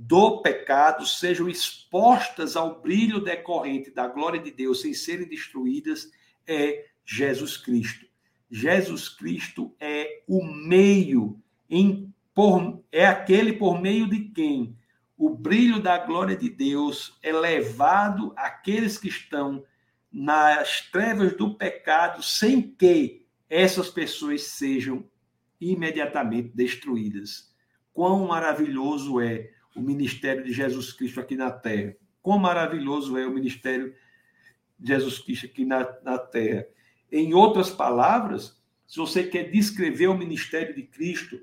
[0.00, 6.08] do pecado sejam expostas ao brilho decorrente da glória de Deus sem serem destruídas
[6.46, 8.06] é Jesus Cristo.
[8.48, 14.78] Jesus Cristo é o meio em por, é aquele por meio de quem
[15.16, 19.64] o brilho da glória de Deus é levado àqueles que estão
[20.12, 25.04] nas trevas do pecado, sem que essas pessoas sejam
[25.60, 27.52] imediatamente destruídas.
[27.92, 31.96] Quão maravilhoso é o ministério de Jesus Cristo aqui na terra.
[32.22, 33.94] Quão maravilhoso é o ministério
[34.78, 36.66] de Jesus Cristo aqui na, na terra.
[37.10, 41.40] Em outras palavras, se você quer descrever o ministério de Cristo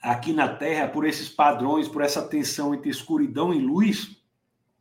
[0.00, 4.20] aqui na terra, por esses padrões, por essa tensão entre escuridão e luz,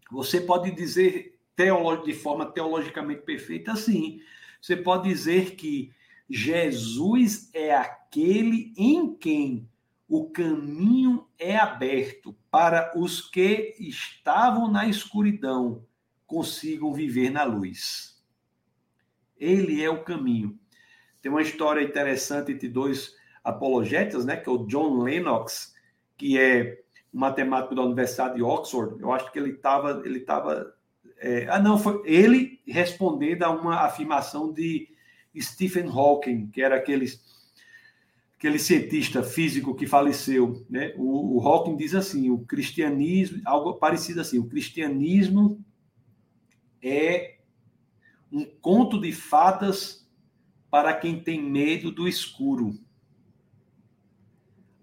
[0.09, 1.39] você pode dizer
[2.03, 4.19] de forma teologicamente perfeita assim.
[4.59, 5.93] Você pode dizer que
[6.27, 9.69] Jesus é aquele em quem
[10.11, 15.85] o caminho é aberto para os que estavam na escuridão
[16.27, 18.21] consigam viver na luz.
[19.37, 20.59] Ele é o caminho.
[21.21, 25.73] Tem uma história interessante entre dois apologetas, né, que é o John Lennox,
[26.17, 26.81] que é
[27.13, 29.01] um matemático da Universidade de Oxford.
[29.01, 30.75] Eu acho que ele estava ele tava,
[31.19, 34.89] é, ah não, foi ele respondendo a uma afirmação de
[35.39, 37.40] Stephen Hawking, que era aqueles
[38.41, 40.95] aquele cientista físico que faleceu, né?
[40.97, 45.63] O, o Hawking diz assim, o cristianismo, algo parecido assim, o cristianismo
[46.81, 47.37] é
[48.31, 50.09] um conto de fadas
[50.71, 52.79] para quem tem medo do escuro.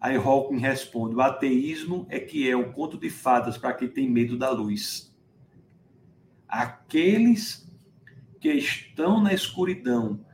[0.00, 4.08] Aí Hawking responde: o ateísmo é que é um conto de fadas para quem tem
[4.08, 5.12] medo da luz.
[6.46, 7.68] Aqueles
[8.38, 10.24] que estão na escuridão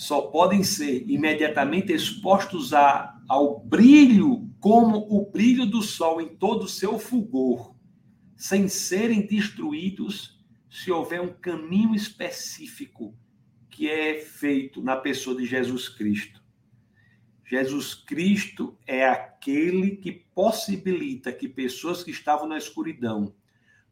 [0.00, 6.62] só podem ser imediatamente expostos a, ao brilho, como o brilho do sol em todo
[6.62, 7.74] o seu fulgor,
[8.34, 13.14] sem serem destruídos se houver um caminho específico
[13.68, 16.42] que é feito na pessoa de Jesus Cristo.
[17.44, 23.34] Jesus Cristo é aquele que possibilita que pessoas que estavam na escuridão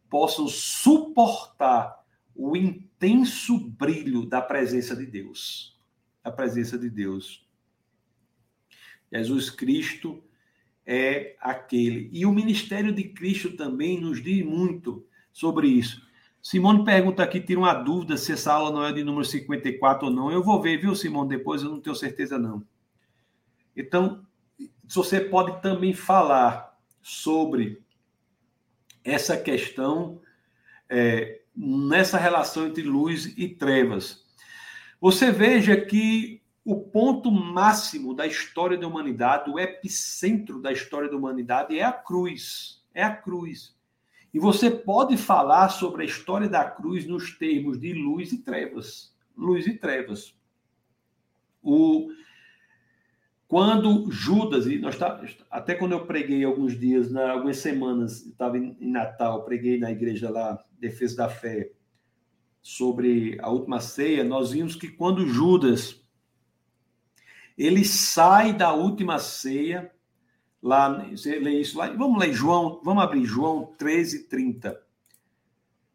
[0.09, 2.03] possam suportar
[2.35, 5.77] o intenso brilho da presença de Deus
[6.29, 7.47] a presença de Deus.
[9.13, 10.23] Jesus Cristo
[10.87, 12.09] é aquele.
[12.13, 16.07] E o ministério de Cristo também nos diz muito sobre isso.
[16.41, 20.13] Simone pergunta aqui, tira uma dúvida se essa aula não é de número 54 ou
[20.13, 20.31] não.
[20.31, 21.29] Eu vou ver, viu, Simone?
[21.29, 22.65] Depois eu não tenho certeza, não.
[23.77, 24.25] Então,
[24.85, 27.83] você pode também falar sobre
[29.05, 30.21] essa questão,
[30.89, 34.27] é, nessa relação entre luz e trevas.
[35.01, 41.17] Você veja que o ponto máximo da história da humanidade, o epicentro da história da
[41.17, 42.85] humanidade é a cruz.
[42.93, 43.77] É a cruz.
[44.35, 49.15] E você pode falar sobre a história da cruz nos termos de luz e trevas.
[49.37, 50.35] Luz e trevas.
[51.63, 52.11] O
[53.47, 58.59] quando Judas, e nós tá, até quando eu preguei alguns dias, na, algumas semanas, estava
[58.59, 61.71] em, em Natal, preguei na igreja lá, Defesa da Fé,
[62.69, 66.05] sobre a última ceia, nós vimos que quando Judas
[67.57, 69.91] ele sai da última ceia,
[70.63, 74.79] lá, você lê isso lá, vamos ler João, vamos abrir João 13, 30.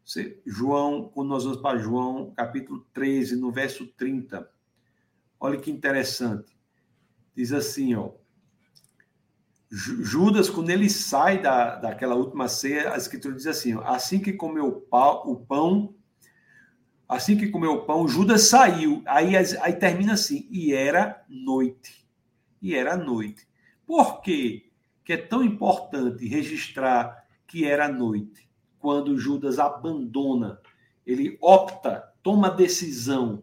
[0.04, 4.50] Você, João, quando nós vamos para João, capítulo 13, no verso 30.
[5.38, 6.58] Olha que interessante.
[7.36, 8.10] Diz assim, ó.
[9.70, 14.32] Judas, quando ele sai da, daquela última ceia, a escritura diz assim: ó, assim que
[14.32, 15.94] comeu o pão,
[17.08, 19.02] Assim que comeu o pão, Judas saiu.
[19.06, 22.06] Aí, aí termina assim: e era noite.
[22.60, 23.46] E era noite.
[23.86, 24.64] Por quê?
[25.04, 28.48] que é tão importante registrar que era noite?
[28.78, 30.58] Quando Judas abandona,
[31.06, 33.42] ele opta, toma decisão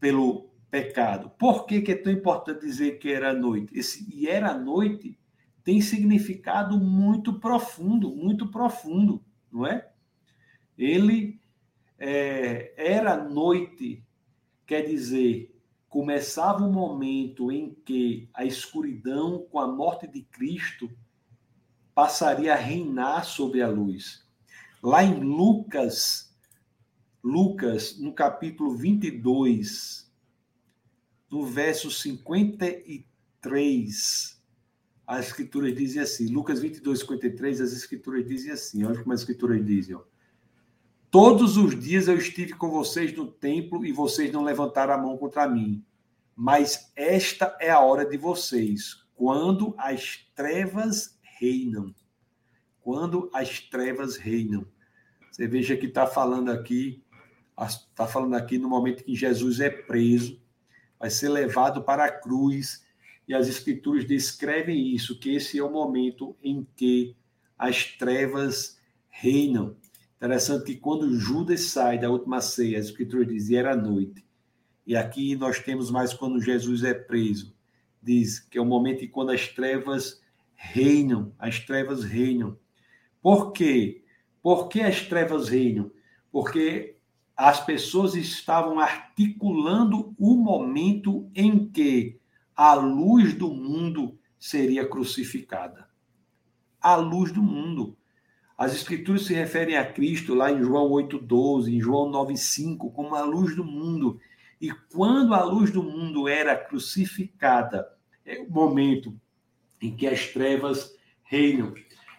[0.00, 1.30] pelo pecado.
[1.38, 3.76] Por que, que é tão importante dizer que era noite?
[3.78, 5.18] Esse e era noite
[5.62, 9.88] tem significado muito profundo, muito profundo, não é?
[10.76, 11.39] Ele
[12.00, 14.02] é, era noite,
[14.66, 15.54] quer dizer,
[15.86, 20.90] começava um momento em que a escuridão, com a morte de Cristo,
[21.94, 24.26] passaria a reinar sobre a luz.
[24.82, 26.34] Lá em Lucas,
[27.22, 30.10] Lucas, no capítulo 22,
[31.30, 34.40] no verso 53,
[35.06, 39.62] as escrituras dizem assim, Lucas 22, 53, as escrituras dizem assim, olha como as escrituras
[39.62, 40.09] dizem, ó.
[41.10, 45.18] Todos os dias eu estive com vocês no templo e vocês não levantaram a mão
[45.18, 45.84] contra mim.
[46.36, 51.92] Mas esta é a hora de vocês, quando as trevas reinam.
[52.80, 54.64] Quando as trevas reinam.
[55.32, 57.02] Você veja que está falando aqui,
[57.58, 60.40] está falando aqui no momento que Jesus é preso,
[60.96, 62.86] vai ser levado para a cruz,
[63.26, 67.16] e as escrituras descrevem isso, que esse é o momento em que
[67.58, 69.76] as trevas reinam.
[70.20, 74.22] Interessante que quando Judas sai da última ceia, as escrituras dizem era noite.
[74.86, 77.56] E aqui nós temos mais quando Jesus é preso.
[78.02, 80.20] Diz que é o momento em quando as trevas
[80.54, 82.58] reinam, as trevas reinam.
[83.22, 84.04] Por quê?
[84.42, 85.90] Por que as trevas reinam?
[86.30, 86.98] Porque
[87.34, 92.20] as pessoas estavam articulando o momento em que
[92.54, 95.88] a luz do mundo seria crucificada.
[96.78, 97.96] A luz do mundo.
[98.60, 103.22] As escrituras se referem a Cristo lá em João 8:12, em João 9:5, como a
[103.22, 104.20] luz do mundo.
[104.60, 107.90] E quando a luz do mundo era crucificada,
[108.22, 109.18] é o momento
[109.80, 111.72] em que as trevas reinam.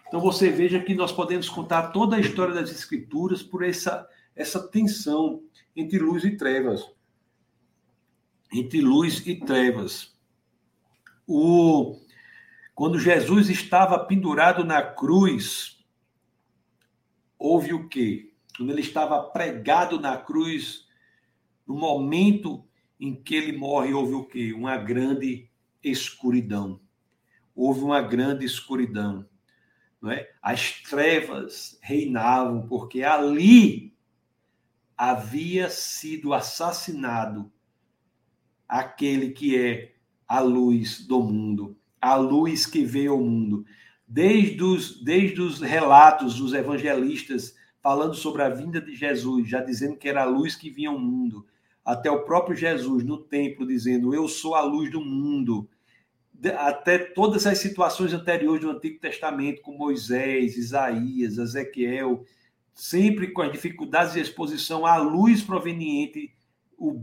[0.08, 4.66] Então você veja que nós podemos contar toda a história das escrituras por essa essa
[4.66, 5.44] tensão
[5.76, 6.84] entre luz e trevas.
[8.52, 10.12] Entre luz e trevas.
[11.24, 12.00] O
[12.74, 15.81] quando Jesus estava pendurado na cruz,
[17.42, 18.32] houve o quê?
[18.56, 20.86] Quando ele estava pregado na cruz,
[21.66, 22.64] no momento
[23.00, 24.52] em que ele morre, houve o quê?
[24.52, 25.50] Uma grande
[25.82, 26.80] escuridão.
[27.54, 29.26] Houve uma grande escuridão.
[30.00, 30.30] Não é?
[30.40, 33.92] As trevas reinavam, porque ali
[34.96, 37.50] havia sido assassinado
[38.68, 39.94] aquele que é
[40.28, 43.66] a luz do mundo, a luz que veio ao mundo
[44.12, 49.96] desde os, desde os relatos dos evangelistas falando sobre a vinda de Jesus, já dizendo
[49.96, 51.46] que era a luz que vinha ao mundo,
[51.82, 55.66] até o próprio Jesus no templo dizendo: Eu sou a luz do mundo.
[56.58, 62.26] Até todas as situações anteriores do Antigo Testamento, com Moisés, Isaías, Ezequiel,
[62.74, 66.34] sempre com as dificuldades de exposição à luz proveniente,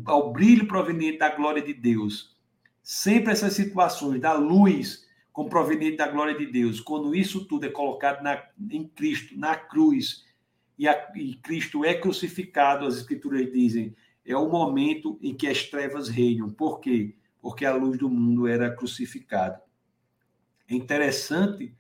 [0.06, 2.38] ao brilho proveniente da glória de Deus.
[2.84, 5.09] Sempre essas situações da luz
[5.40, 6.82] como proveniente da glória de Deus.
[6.82, 10.26] Quando isso tudo é colocado na, em Cristo, na cruz,
[10.78, 15.64] e, a, e Cristo é crucificado, as Escrituras dizem, é o momento em que as
[15.64, 16.50] trevas reinam.
[16.50, 17.16] Por quê?
[17.42, 19.62] Porque a luz do mundo era crucificada.
[20.68, 21.74] É interessante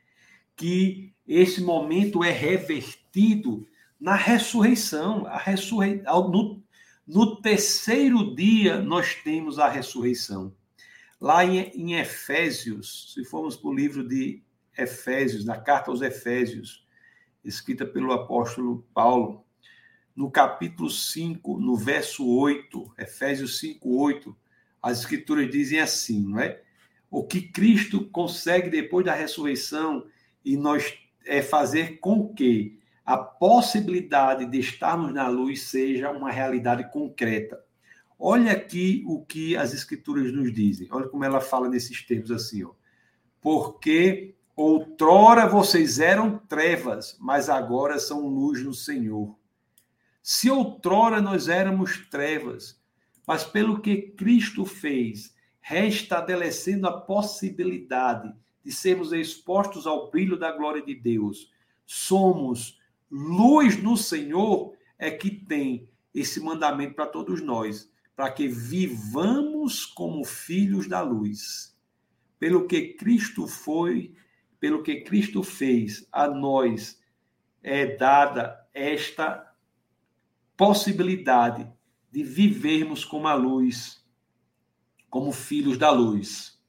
[0.55, 3.67] que esse momento é revertido
[3.99, 5.27] na ressurreição.
[5.27, 6.01] A ressurrei...
[6.05, 6.63] no,
[7.05, 10.55] no terceiro dia, nós temos a ressurreição.
[11.19, 14.41] Lá em, Efésios, se formos para o livro de
[14.77, 16.87] Efésios, na carta aos Efésios,
[17.43, 19.45] escrita pelo apóstolo Paulo,
[20.15, 24.35] no capítulo 5, no verso 8, Efésios 5, 8,
[24.81, 26.61] as escrituras dizem assim, não é?
[27.11, 30.05] O que Cristo consegue depois da ressurreição
[30.45, 36.89] e nós é fazer com que a possibilidade de estarmos na luz seja uma realidade
[36.91, 37.61] concreta.
[38.21, 40.89] Olha aqui o que as escrituras nos dizem.
[40.91, 42.71] Olha como ela fala nesses termos assim, ó.
[43.39, 49.33] Porque outrora vocês eram trevas, mas agora são luz no Senhor.
[50.21, 52.77] Se outrora nós éramos trevas,
[53.25, 60.81] mas pelo que Cristo fez, restabelecendo a possibilidade de sermos expostos ao brilho da glória
[60.81, 61.49] de Deus,
[61.85, 62.77] somos
[63.09, 67.88] luz no Senhor, é que tem esse mandamento para todos nós
[68.19, 71.73] para que vivamos como filhos da luz.
[72.37, 74.13] Pelo que Cristo foi,
[74.59, 77.01] pelo que Cristo fez, a nós
[77.63, 79.55] é dada esta
[80.57, 81.71] possibilidade
[82.11, 84.05] de vivermos como a luz,
[85.09, 86.61] como filhos da luz.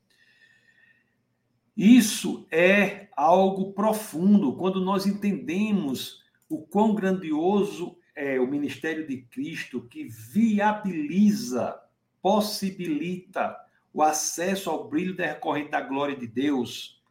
[1.77, 9.81] Isso é algo profundo quando nós entendemos o quão grandioso é o ministério de Cristo
[9.81, 11.81] que viabiliza,
[12.21, 13.57] possibilita
[13.95, 17.03] o acesso ao brilho decorrente da glória de Deus,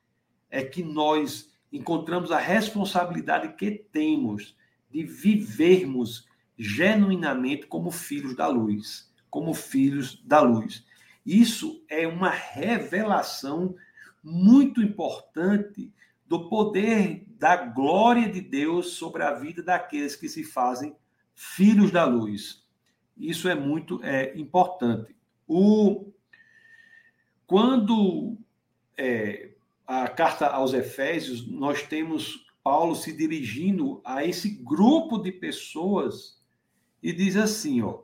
[0.52, 4.56] é que nós encontramos a responsabilidade que temos
[4.92, 10.86] de vivermos genuinamente como filhos da luz, como filhos da luz.
[11.26, 13.76] Isso é uma revelação
[14.24, 15.92] muito importante
[16.30, 20.96] do poder da glória de Deus sobre a vida daqueles que se fazem
[21.34, 22.64] filhos da luz.
[23.18, 25.16] Isso é muito é, importante.
[25.48, 26.12] O,
[27.48, 28.38] quando
[28.96, 29.54] é,
[29.88, 36.40] a carta aos Efésios, nós temos Paulo se dirigindo a esse grupo de pessoas
[37.02, 38.04] e diz assim, ó,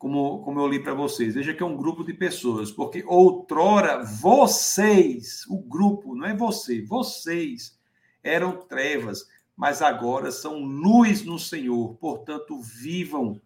[0.00, 4.02] como, como eu li para vocês, veja que é um grupo de pessoas, porque outrora
[4.02, 7.78] vocês, o grupo, não é você, vocês
[8.24, 13.38] eram trevas, mas agora são luz no Senhor, portanto, vivam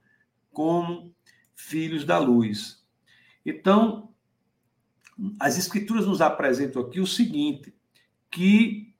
[0.52, 1.12] como
[1.57, 2.86] filhos da luz.
[3.44, 4.11] Então,
[5.40, 7.74] as Escrituras nos apresentam aqui o seguinte:
[8.30, 8.94] que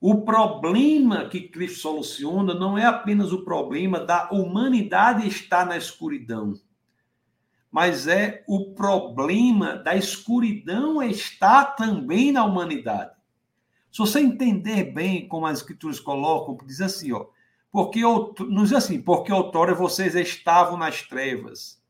[0.00, 6.54] o problema que Cristo soluciona não é apenas o problema da humanidade estar na escuridão
[7.70, 13.12] mas é o problema da escuridão está também na humanidade.
[13.92, 17.26] Se você entender bem como as escrituras colocam, diz assim, ó,
[17.70, 21.82] porque não diz assim, porque outrora vocês estavam nas trevas.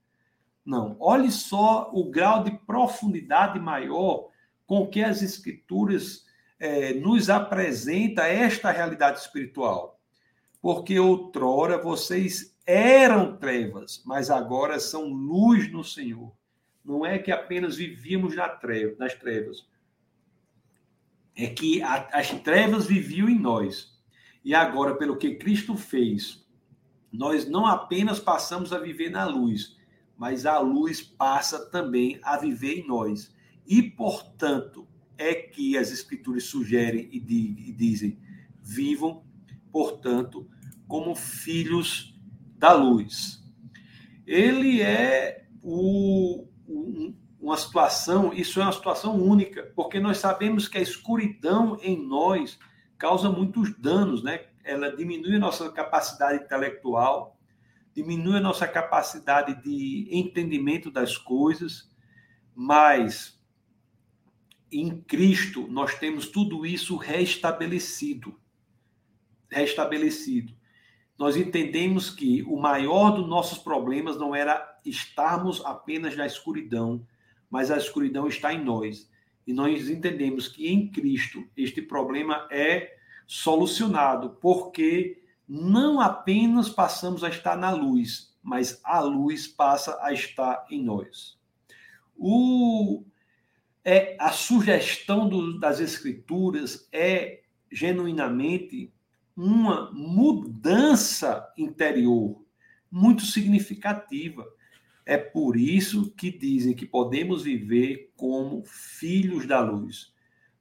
[0.65, 4.29] Não, olhe só o grau de profundidade maior
[4.67, 6.27] com que as escrituras
[6.61, 9.99] é, nos apresenta esta realidade espiritual.
[10.61, 16.31] Porque outrora vocês eram trevas, mas agora são luz no Senhor.
[16.85, 19.67] Não é que apenas vivíamos na treva, nas trevas.
[21.35, 23.99] É que a, as trevas viviam em nós.
[24.45, 26.47] E agora, pelo que Cristo fez,
[27.11, 29.75] nós não apenas passamos a viver na luz,
[30.15, 33.35] mas a luz passa também a viver em nós.
[33.67, 38.19] E, portanto, é que as Escrituras sugerem e, e dizem:
[38.61, 39.25] vivam,
[39.73, 40.47] portanto,
[40.87, 42.18] como filhos
[42.59, 43.41] da luz.
[44.27, 50.77] Ele é o, um, uma situação, isso é uma situação única, porque nós sabemos que
[50.77, 52.59] a escuridão em nós
[52.99, 54.47] causa muitos danos, né?
[54.65, 57.39] Ela diminui a nossa capacidade intelectual,
[57.95, 61.91] diminui a nossa capacidade de entendimento das coisas,
[62.55, 63.41] mas
[64.71, 68.39] em Cristo nós temos tudo isso restabelecido.
[69.49, 70.58] Restabelecido
[71.19, 77.05] nós entendemos que o maior dos nossos problemas não era estarmos apenas na escuridão,
[77.51, 79.11] mas a escuridão está em nós.
[79.45, 82.97] E nós entendemos que em Cristo este problema é
[83.27, 90.67] solucionado, porque não apenas passamos a estar na luz, mas a luz passa a estar
[90.71, 91.37] em nós.
[92.17, 93.03] O,
[93.85, 97.43] é, a sugestão do, das Escrituras é
[97.73, 98.93] genuinamente
[99.39, 102.45] uma mudança interior
[102.91, 104.45] muito significativa.
[105.07, 110.13] É por isso que dizem que podemos viver como filhos da luz.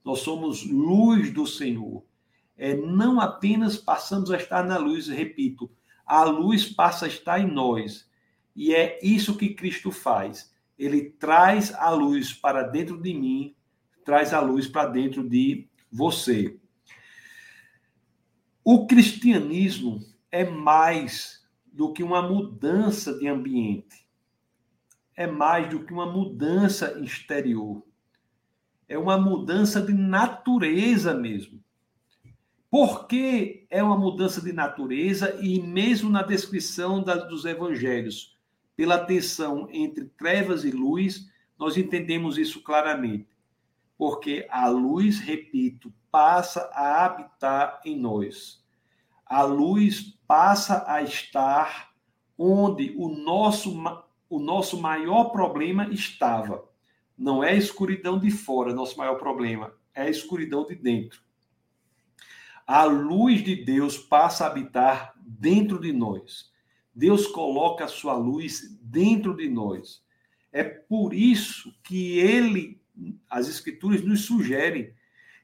[0.05, 2.03] Nós somos luz do Senhor.
[2.55, 5.71] É, não apenas passamos a estar na luz, repito,
[6.05, 8.07] a luz passa a estar em nós.
[8.55, 10.53] E é isso que Cristo faz.
[10.77, 13.55] Ele traz a luz para dentro de mim,
[14.05, 16.59] traz a luz para dentro de você.
[18.69, 21.41] O cristianismo é mais
[21.71, 24.05] do que uma mudança de ambiente,
[25.15, 27.81] é mais do que uma mudança exterior,
[28.85, 31.63] é uma mudança de natureza mesmo.
[32.69, 38.37] Por que é uma mudança de natureza e mesmo na descrição das, dos evangelhos,
[38.75, 43.29] pela tensão entre trevas e luz, nós entendemos isso claramente.
[43.97, 48.63] Porque a luz, repito, passa a habitar em nós.
[49.25, 51.91] A luz passa a estar
[52.37, 53.75] onde o nosso,
[54.29, 56.63] o nosso maior problema estava.
[57.17, 61.21] Não é a escuridão de fora, nosso maior problema, é a escuridão de dentro.
[62.65, 66.51] A luz de Deus passa a habitar dentro de nós.
[66.93, 70.03] Deus coloca a sua luz dentro de nós.
[70.51, 72.81] É por isso que ele,
[73.29, 74.93] as escrituras nos sugerem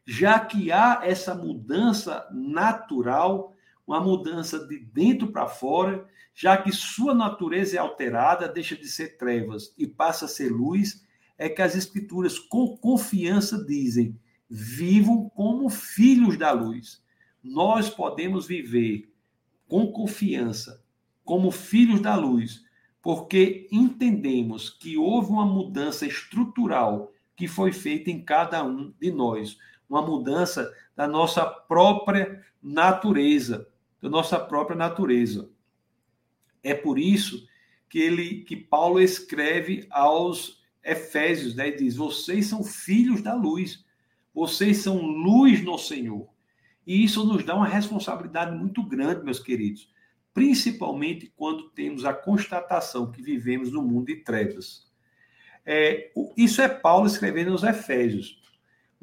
[0.05, 3.53] já que há essa mudança natural,
[3.85, 9.17] uma mudança de dentro para fora, já que sua natureza é alterada, deixa de ser
[9.17, 11.05] trevas e passa a ser luz,
[11.37, 17.01] é que as escrituras com confiança dizem: vivam como filhos da luz.
[17.43, 19.11] Nós podemos viver
[19.67, 20.83] com confiança
[21.23, 22.63] como filhos da luz,
[23.01, 29.57] porque entendemos que houve uma mudança estrutural que foi feita em cada um de nós
[29.89, 33.67] uma mudança da nossa própria natureza,
[34.01, 35.49] da nossa própria natureza.
[36.61, 37.47] É por isso
[37.89, 41.71] que ele que Paulo escreve aos Efésios, né?
[41.71, 43.85] diz: "Vocês são filhos da luz.
[44.33, 46.27] Vocês são luz no Senhor".
[46.85, 49.89] E isso nos dá uma responsabilidade muito grande, meus queridos,
[50.33, 54.91] principalmente quando temos a constatação que vivemos no mundo de trevas.
[55.65, 58.42] É, isso é Paulo escrevendo aos Efésios.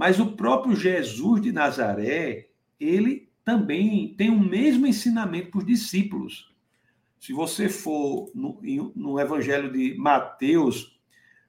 [0.00, 2.48] Mas o próprio Jesus de Nazaré,
[2.80, 6.50] ele também tem o mesmo ensinamento para os discípulos.
[7.18, 8.58] Se você for no,
[8.96, 10.98] no Evangelho de Mateus,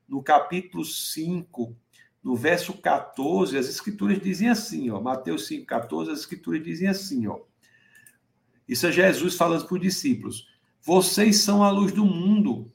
[0.05, 1.73] no capítulo 5,
[2.21, 7.27] no verso 14, as escrituras dizem assim, ó, Mateus 5, 14, as escrituras dizem assim,
[7.27, 7.39] ó.
[8.67, 10.45] Isso é Jesus falando para os discípulos.
[10.81, 12.69] Vocês são a luz do mundo.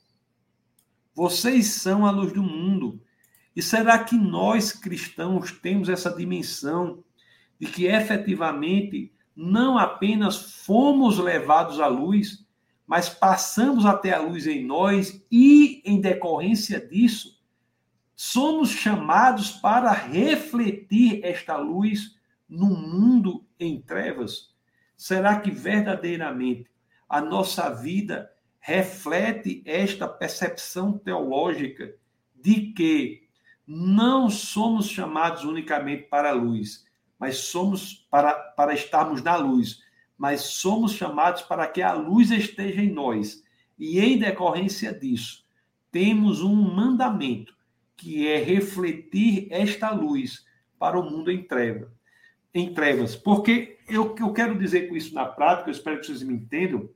[1.15, 2.99] Vocês são a luz do mundo.
[3.57, 7.03] E será que nós cristãos temos essa dimensão
[7.59, 12.47] de que efetivamente não apenas fomos levados à luz,
[12.87, 17.43] mas passamos até a luz em nós e, em decorrência disso,
[18.15, 22.15] somos chamados para refletir esta luz
[22.47, 24.55] no mundo em trevas?
[24.99, 26.71] Será que verdadeiramente
[27.09, 28.31] a nossa vida
[28.61, 31.95] reflete esta percepção teológica
[32.35, 33.26] de que
[33.67, 36.85] não somos chamados unicamente para a luz,
[37.19, 39.83] mas somos para, para estarmos na luz,
[40.17, 43.43] mas somos chamados para que a luz esteja em nós.
[43.79, 45.45] E em decorrência disso,
[45.91, 47.57] temos um mandamento,
[47.97, 50.45] que é refletir esta luz
[50.79, 51.91] para o mundo em trevas.
[52.55, 53.17] Em trevas.
[53.17, 56.89] Porque eu, eu quero dizer com isso na prática, eu espero que vocês me entendam,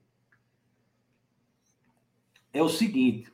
[2.52, 3.32] é o seguinte: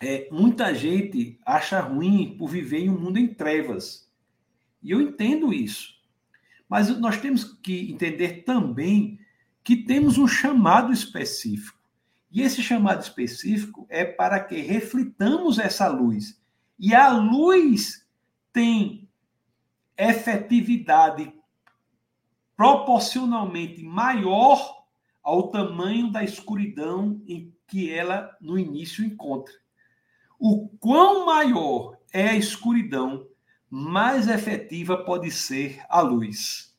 [0.00, 4.08] é, muita gente acha ruim por viver em um mundo em trevas.
[4.82, 5.94] E eu entendo isso.
[6.68, 9.18] Mas nós temos que entender também
[9.64, 11.78] que temos um chamado específico.
[12.30, 16.40] E esse chamado específico é para que reflitamos essa luz.
[16.78, 18.06] E a luz
[18.52, 19.08] tem
[19.96, 21.32] efetividade
[22.56, 24.84] proporcionalmente maior
[25.22, 29.54] ao tamanho da escuridão em que ela no início encontra.
[30.38, 33.26] O quão maior é a escuridão,
[33.68, 36.74] mais efetiva pode ser a luz.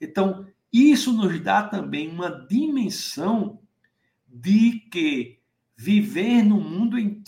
[0.00, 3.60] Então, isso nos dá também uma dimensão
[4.26, 5.40] de que
[5.76, 7.20] viver no mundo em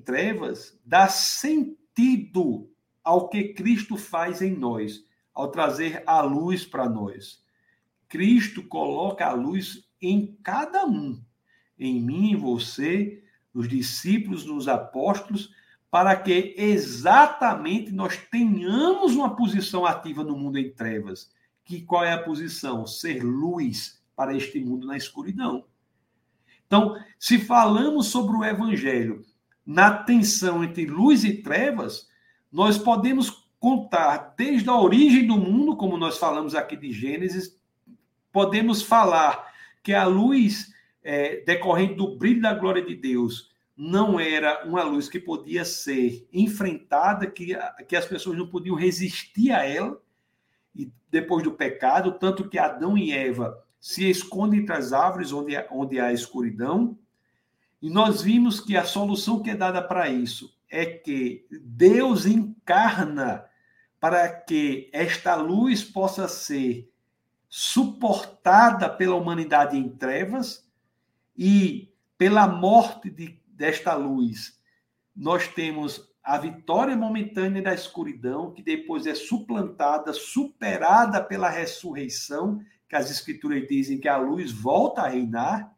[0.00, 2.70] trevas dá sentido
[3.02, 7.42] ao que Cristo faz em nós, ao trazer a luz para nós.
[8.08, 11.22] Cristo coloca a luz em cada um,
[11.78, 13.22] em mim, em você,
[13.56, 15.50] nos discípulos, nos apóstolos,
[15.90, 21.30] para que exatamente nós tenhamos uma posição ativa no mundo em trevas.
[21.64, 22.86] Que qual é a posição?
[22.86, 25.64] Ser luz para este mundo na escuridão.
[26.66, 29.24] Então, se falamos sobre o evangelho
[29.64, 32.06] na tensão entre luz e trevas,
[32.52, 37.58] nós podemos contar desde a origem do mundo, como nós falamos aqui de Gênesis,
[38.30, 39.50] podemos falar
[39.82, 40.75] que a luz
[41.06, 46.26] é, decorrente do brilho da glória de Deus não era uma luz que podia ser
[46.32, 50.00] enfrentada, que, que as pessoas não podiam resistir a ela,
[50.74, 55.54] e depois do pecado, tanto que Adão e Eva se escondem entre as árvores onde,
[55.70, 56.98] onde há escuridão,
[57.80, 63.44] e nós vimos que a solução que é dada para isso é que Deus encarna
[64.00, 66.90] para que esta luz possa ser
[67.48, 70.65] suportada pela humanidade em trevas
[71.36, 74.58] e pela morte de desta luz,
[75.14, 82.96] nós temos a vitória momentânea da escuridão, que depois é suplantada, superada pela ressurreição, que
[82.96, 85.74] as escrituras dizem que a luz volta a reinar.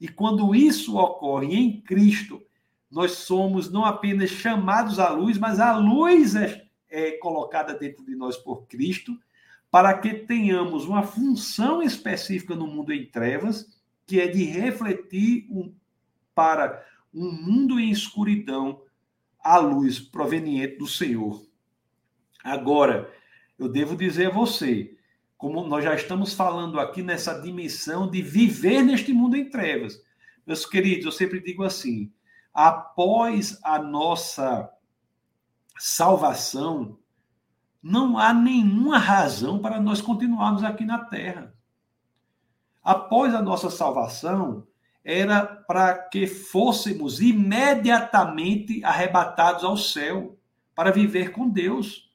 [0.00, 2.40] E quando isso ocorre em Cristo,
[2.90, 8.16] nós somos não apenas chamados à luz, mas a luz é, é colocada dentro de
[8.16, 9.18] nós por Cristo,
[9.70, 13.79] para que tenhamos uma função específica no mundo em trevas,
[14.10, 15.72] que é de refletir um,
[16.34, 16.84] para
[17.14, 18.82] um mundo em escuridão
[19.40, 21.40] à luz proveniente do Senhor.
[22.42, 23.08] Agora,
[23.56, 24.98] eu devo dizer a você,
[25.38, 30.02] como nós já estamos falando aqui nessa dimensão de viver neste mundo em trevas.
[30.44, 32.12] Meus queridos, eu sempre digo assim:
[32.52, 34.68] após a nossa
[35.78, 36.98] salvação,
[37.80, 41.54] não há nenhuma razão para nós continuarmos aqui na terra.
[42.82, 44.66] Após a nossa salvação,
[45.04, 50.36] era para que fôssemos imediatamente arrebatados ao céu
[50.74, 52.10] para viver com Deus.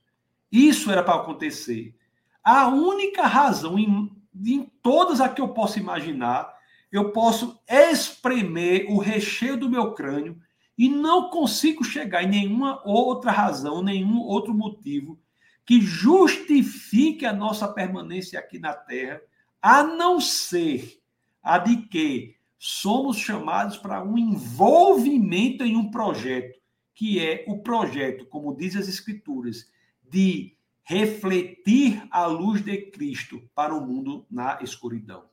[0.51, 1.95] Isso era para acontecer.
[2.43, 4.11] A única razão em,
[4.45, 6.53] em todas a que eu posso imaginar,
[6.91, 10.39] eu posso espremer o recheio do meu crânio
[10.77, 15.19] e não consigo chegar em nenhuma outra razão, nenhum outro motivo
[15.65, 19.19] que justifique a nossa permanência aqui na terra,
[19.65, 21.01] a não ser
[21.41, 26.59] a de que somos chamados para um envolvimento em um projeto,
[26.93, 29.67] que é o projeto, como diz as Escrituras,
[30.03, 35.23] de refletir a luz de Cristo para o mundo na escuridão,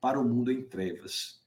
[0.00, 1.40] para o mundo em trevas.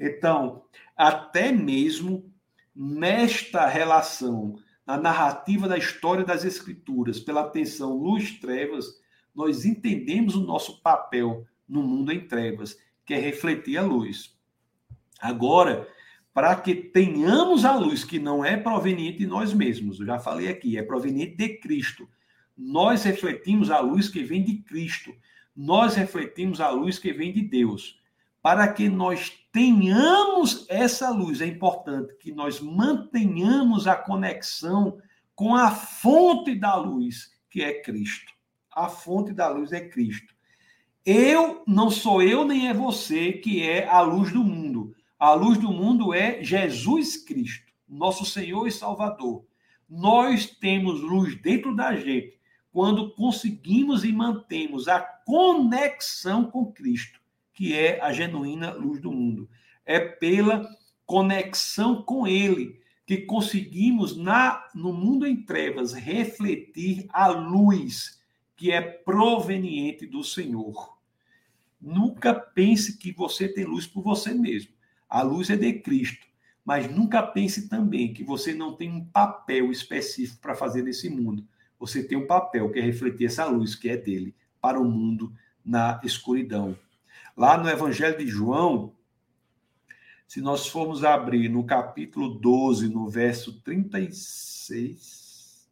[0.00, 0.64] Então,
[0.96, 2.32] até mesmo
[2.74, 8.86] nesta relação, na narrativa da história das Escrituras, pela atenção luz-trevas,
[9.34, 14.36] nós entendemos o nosso papel no mundo em trevas, que é refletir a luz.
[15.20, 15.88] Agora,
[16.32, 20.48] para que tenhamos a luz que não é proveniente de nós mesmos, eu já falei
[20.48, 22.08] aqui, é proveniente de Cristo.
[22.56, 25.14] Nós refletimos a luz que vem de Cristo.
[25.56, 28.00] Nós refletimos a luz que vem de Deus.
[28.42, 34.98] Para que nós tenhamos essa luz, é importante que nós mantenhamos a conexão
[35.34, 38.32] com a fonte da luz, que é Cristo.
[38.72, 40.33] A fonte da luz é Cristo.
[41.06, 44.96] Eu não sou eu nem é você que é a luz do mundo.
[45.18, 49.44] A luz do mundo é Jesus Cristo, nosso Senhor e Salvador.
[49.86, 52.40] Nós temos luz dentro da gente
[52.72, 57.20] quando conseguimos e mantemos a conexão com Cristo,
[57.52, 59.46] que é a genuína luz do mundo.
[59.84, 60.66] É pela
[61.04, 68.18] conexão com Ele que conseguimos na no mundo em trevas refletir a luz
[68.56, 70.93] que é proveniente do Senhor.
[71.84, 74.72] Nunca pense que você tem luz por você mesmo.
[75.08, 76.26] A luz é de Cristo.
[76.64, 81.46] Mas nunca pense também que você não tem um papel específico para fazer nesse mundo
[81.84, 85.34] você tem um papel que é refletir essa luz que é dele para o mundo
[85.62, 86.74] na escuridão.
[87.36, 88.94] Lá no Evangelho de João,
[90.26, 95.68] se nós formos abrir no capítulo 12, no verso 36,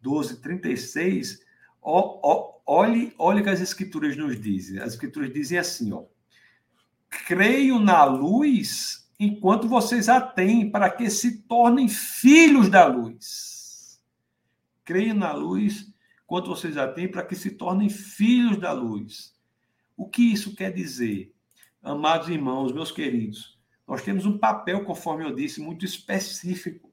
[0.00, 1.40] 12, 36,
[1.82, 4.78] ó, ó, olhe, olhe o que as escrituras nos dizem.
[4.80, 6.04] As escrituras dizem assim, ó.
[7.26, 14.00] Creio na luz enquanto vocês a têm, para que se tornem filhos da luz.
[14.84, 15.92] Creio na luz
[16.26, 19.34] quanto vocês já têm, para que se tornem filhos da luz.
[19.96, 21.34] O que isso quer dizer?
[21.82, 26.92] Amados irmãos, meus queridos, nós temos um papel, conforme eu disse, muito específico.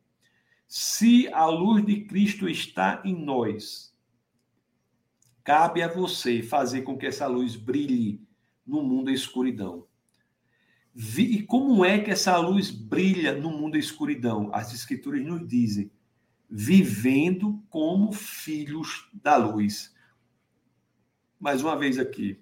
[0.67, 3.94] Se a luz de Cristo está em nós,
[5.45, 8.19] cabe a você fazer com que essa luz brilhe
[8.65, 9.87] no mundo da escuridão.
[11.17, 14.49] E como é que essa luz brilha no mundo da escuridão?
[14.51, 15.91] As escrituras nos dizem
[16.49, 19.93] vivendo como filhos da luz.
[21.39, 22.41] Mais uma vez aqui.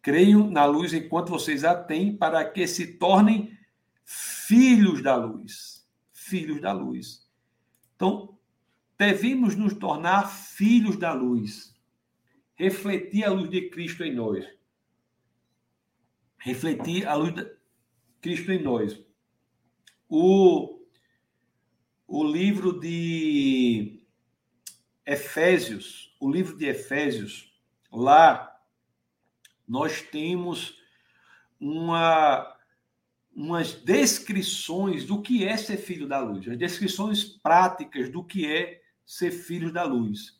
[0.00, 3.58] Creio na luz enquanto vocês a têm, para que se tornem
[4.04, 5.84] filhos da luz.
[6.12, 7.28] Filhos da luz.
[7.96, 8.38] Então,
[9.00, 11.74] devemos nos tornar filhos da luz.
[12.54, 14.44] Refletir a luz de Cristo em nós.
[16.36, 17.50] Refletir a luz de
[18.20, 19.02] Cristo em nós.
[20.06, 20.78] O
[22.06, 24.02] o livro de
[25.06, 27.54] Efésios, o livro de Efésios,
[27.90, 28.54] lá
[29.66, 30.78] nós temos
[31.58, 32.54] uma
[33.32, 38.80] umas descrições do que é ser filho da luz, as descrições práticas do que é
[39.10, 40.38] ser filho da luz.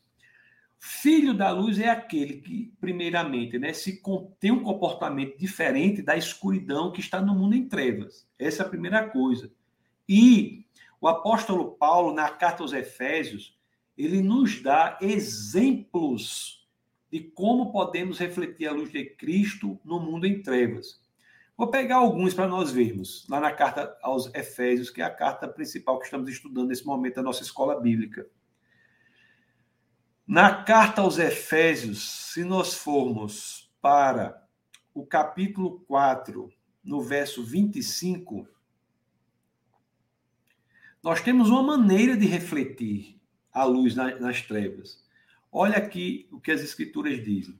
[0.79, 4.01] Filho da luz é aquele que, primeiramente, né, se
[4.39, 8.25] tem um comportamento diferente da escuridão que está no mundo em trevas.
[8.39, 9.51] Essa é a primeira coisa.
[10.07, 10.65] E
[11.01, 13.59] o apóstolo Paulo, na carta aos Efésios,
[13.97, 16.65] ele nos dá exemplos
[17.11, 21.01] de como podemos refletir a luz de Cristo no mundo em trevas.
[21.57, 25.45] Vou pegar alguns para nós vermos, lá na carta aos Efésios, que é a carta
[25.45, 28.25] principal que estamos estudando nesse momento da nossa escola bíblica.
[30.33, 34.41] Na carta aos Efésios, se nós formos para
[34.93, 36.49] o capítulo 4,
[36.81, 38.47] no verso 25,
[41.03, 43.19] nós temos uma maneira de refletir
[43.51, 45.03] a luz nas trevas.
[45.51, 47.59] Olha aqui o que as Escrituras dizem.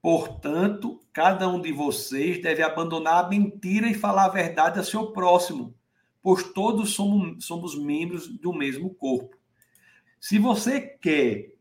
[0.00, 5.12] Portanto, cada um de vocês deve abandonar a mentira e falar a verdade a seu
[5.12, 5.74] próximo,
[6.22, 9.36] pois todos somos, somos membros do mesmo corpo.
[10.18, 11.57] Se você quer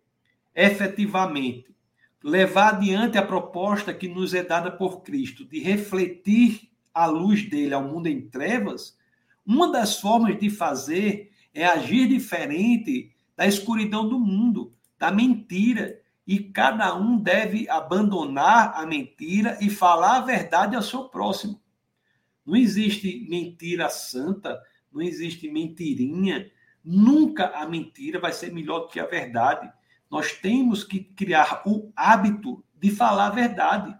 [0.63, 1.75] efetivamente
[2.23, 7.73] levar adiante a proposta que nos é dada por Cristo de refletir a luz dele
[7.73, 8.97] ao mundo em trevas,
[9.45, 16.01] uma das formas de fazer é agir diferente da escuridão do mundo, da mentira.
[16.25, 21.61] E cada um deve abandonar a mentira e falar a verdade ao seu próximo.
[22.45, 24.59] Não existe mentira santa,
[24.91, 26.51] não existe mentirinha,
[26.89, 29.69] Nunca a mentira vai ser melhor do que a verdade.
[30.09, 33.97] Nós temos que criar o hábito de falar a verdade,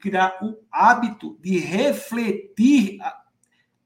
[0.00, 3.24] criar o hábito de refletir a,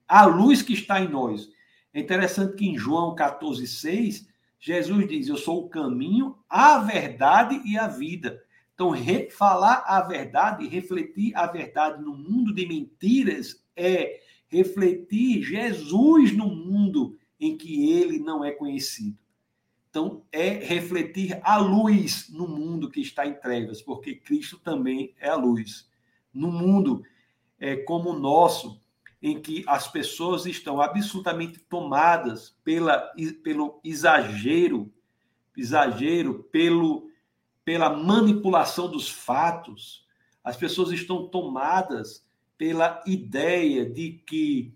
[0.07, 1.49] a luz que está em nós.
[1.95, 4.27] É interessante que em João 14,6,
[4.61, 8.43] Jesus diz: Eu sou o caminho, a verdade e a vida.
[8.75, 8.93] Então,
[9.31, 17.17] falar a verdade, refletir a verdade no mundo de mentiras é refletir Jesus no mundo
[17.41, 19.17] em que ele não é conhecido.
[19.97, 25.31] Então, é refletir a luz no mundo que está em trevas, porque Cristo também é
[25.31, 25.91] a luz.
[26.35, 27.03] No mundo
[27.59, 28.79] é, como o nosso,
[29.23, 33.11] em que as pessoas estão absolutamente tomadas pela,
[33.43, 34.93] pelo exagero,
[35.57, 37.09] exagero, pelo,
[37.65, 40.07] pela manipulação dos fatos,
[40.45, 42.23] as pessoas estão tomadas
[42.59, 44.75] pela ideia de que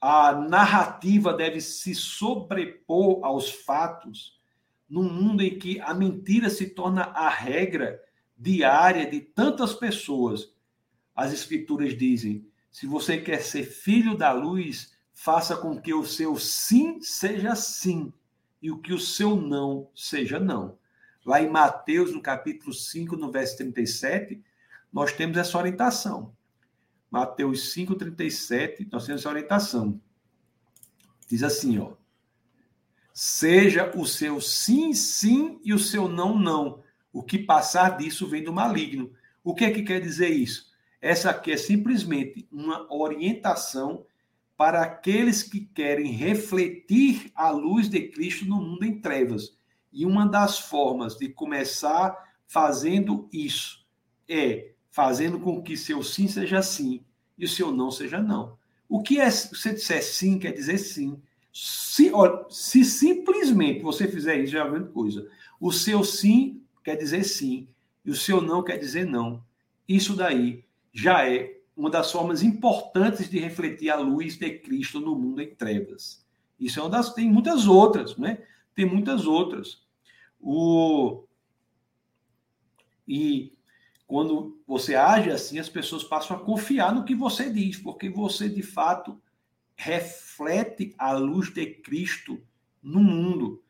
[0.00, 4.37] a narrativa deve se sobrepor aos fatos,
[4.88, 8.00] num mundo em que a mentira se torna a regra
[8.36, 10.52] diária de tantas pessoas.
[11.14, 16.36] As escrituras dizem: se você quer ser filho da luz, faça com que o seu
[16.36, 18.12] sim seja sim
[18.62, 20.78] e o que o seu não seja não.
[21.24, 24.42] Lá em Mateus, no capítulo 5, no verso 37,
[24.92, 26.34] nós temos essa orientação.
[27.10, 30.00] Mateus 5,37, nós temos essa orientação.
[31.26, 31.92] Diz assim, ó.
[33.20, 36.84] Seja o seu sim, sim e o seu não, não.
[37.12, 39.10] O que passar disso vem do maligno.
[39.42, 40.66] O que é que quer dizer isso?
[41.00, 44.06] Essa aqui é simplesmente uma orientação
[44.56, 49.58] para aqueles que querem refletir a luz de Cristo no mundo em trevas.
[49.92, 52.16] E uma das formas de começar
[52.46, 53.84] fazendo isso
[54.28, 57.04] é fazendo com que seu sim seja sim
[57.36, 58.56] e o seu não seja não.
[58.88, 61.20] O que é, se você disser sim, quer dizer sim.
[61.60, 62.12] Se,
[62.50, 65.28] se simplesmente você fizer isso, já é uma coisa.
[65.60, 67.66] O seu sim quer dizer sim,
[68.04, 69.42] e o seu não quer dizer não.
[69.88, 75.16] Isso daí já é uma das formas importantes de refletir a luz de Cristo no
[75.16, 76.24] mundo em trevas.
[76.60, 77.12] Isso é uma das.
[77.12, 78.40] Tem muitas outras, né?
[78.72, 79.82] Tem muitas outras.
[80.40, 81.24] O,
[83.06, 83.52] e
[84.06, 88.48] quando você age assim, as pessoas passam a confiar no que você diz, porque você
[88.48, 89.20] de fato
[89.78, 92.42] reflete a luz de Cristo
[92.82, 93.62] no mundo.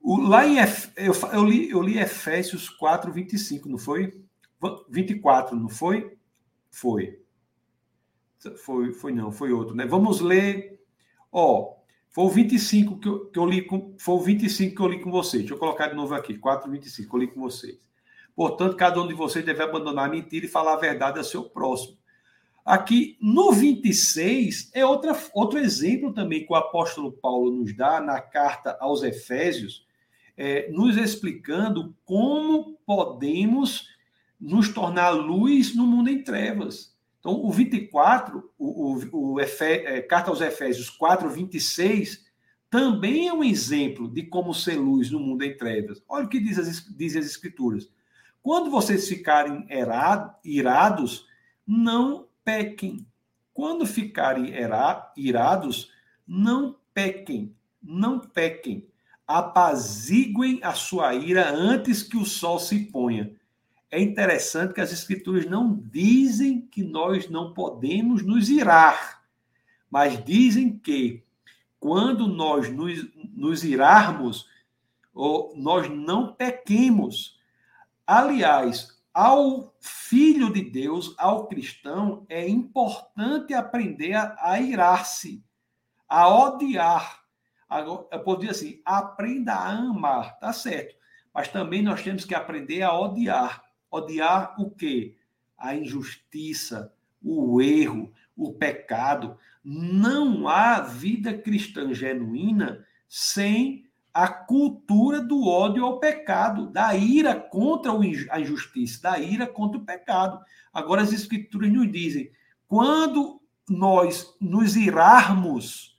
[0.00, 0.56] O, lá em
[0.96, 4.18] eu, eu, li, eu li Efésios 4, 25, não foi?
[4.88, 6.16] 24, não foi?
[6.70, 7.20] Foi.
[8.64, 9.84] Foi, foi não, foi outro, né?
[9.84, 10.80] Vamos ler.
[11.30, 11.76] Ó,
[12.10, 15.00] foi o 25 que eu, que eu li com, foi o 25 que eu li
[15.02, 15.42] com vocês.
[15.42, 17.78] Deixa eu colocar de novo aqui, 4, 25, que eu li com vocês.
[18.34, 21.44] Portanto, cada um de vocês deve abandonar a mentira e falar a verdade ao seu
[21.44, 21.98] próximo.
[22.66, 28.20] Aqui no 26 é outra, outro exemplo também que o apóstolo Paulo nos dá na
[28.20, 29.86] carta aos Efésios,
[30.36, 33.86] é, nos explicando como podemos
[34.40, 36.92] nos tornar luz no mundo em trevas.
[37.20, 42.26] Então, o 24, o, o, o Efe, é, carta aos Efésios 4, 26,
[42.68, 46.02] também é um exemplo de como ser luz no mundo em trevas.
[46.08, 47.88] Olha o que diz as, diz as Escrituras.
[48.42, 49.64] Quando vocês ficarem
[50.44, 51.26] irados,
[51.64, 53.04] não pequem.
[53.52, 54.54] Quando ficarem
[55.16, 55.90] irados,
[56.24, 57.54] não pequem.
[57.82, 58.88] Não pequem.
[59.26, 63.34] Apaziguem a sua ira antes que o sol se ponha.
[63.90, 69.22] É interessante que as escrituras não dizem que nós não podemos nos irar,
[69.90, 71.24] mas dizem que
[71.80, 74.48] quando nós nos, nos irarmos,
[75.54, 77.36] nós não pequemos
[78.06, 85.42] Aliás, ao filho de Deus, ao cristão, é importante aprender a, a irar-se,
[86.06, 87.24] a odiar.
[87.66, 90.96] Agora, eu posso dizer assim, aprenda a amar, tá certo.
[91.32, 93.64] Mas também nós temos que aprender a odiar.
[93.90, 95.16] Odiar o quê?
[95.56, 96.92] A injustiça,
[97.22, 99.38] o erro, o pecado.
[99.64, 103.85] Não há vida cristã genuína sem
[104.16, 107.92] a cultura do ódio ao pecado, da ira contra
[108.30, 110.40] a injustiça, da ira contra o pecado.
[110.72, 112.30] Agora, as Escrituras nos dizem:
[112.66, 115.98] quando nós nos irarmos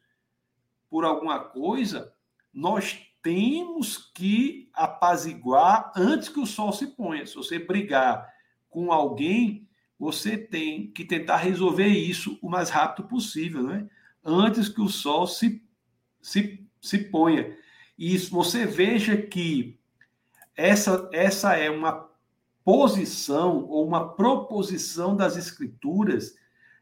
[0.89, 2.11] por alguma coisa,
[2.51, 7.23] nós temos que apaziguar antes que o sol se ponha.
[7.23, 8.27] Se você brigar
[8.67, 13.87] com alguém, você tem que tentar resolver isso o mais rápido possível, né?
[14.25, 15.63] antes que o sol se,
[16.19, 17.55] se, se ponha.
[17.97, 19.79] E você veja que
[20.55, 22.09] essa, essa é uma
[22.63, 26.35] posição ou uma proposição das escrituras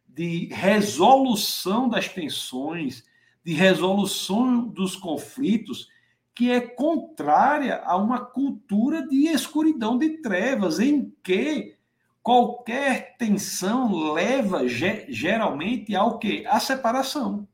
[0.08, 3.04] de resolução das tensões,
[3.44, 5.90] de resolução dos conflitos
[6.36, 11.76] que é contrária a uma cultura de escuridão de trevas, em que
[12.22, 16.44] qualquer tensão leva geralmente ao quê?
[16.48, 17.48] A separação,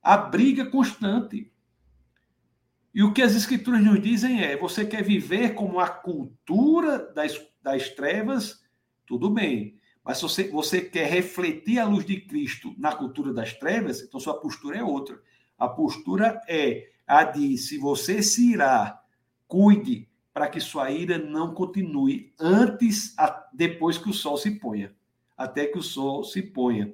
[0.00, 1.51] a briga constante.
[2.94, 7.40] E o que as escrituras nos dizem é: você quer viver como a cultura das,
[7.62, 8.62] das trevas,
[9.06, 9.76] tudo bem.
[10.04, 14.18] Mas se você, você quer refletir a luz de Cristo na cultura das trevas, então
[14.18, 15.20] sua postura é outra.
[15.56, 19.00] A postura é a de se você se irá,
[19.46, 24.94] cuide para que sua ira não continue antes, a, depois que o sol se ponha.
[25.36, 26.92] Até que o sol se ponha.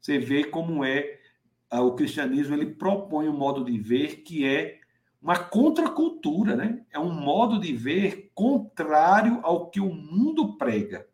[0.00, 1.20] Você vê como é
[1.72, 4.79] o cristianismo, ele propõe um modo de ver que é
[5.22, 6.82] uma contracultura, né?
[6.90, 11.06] É um modo de ver contrário ao que o mundo prega.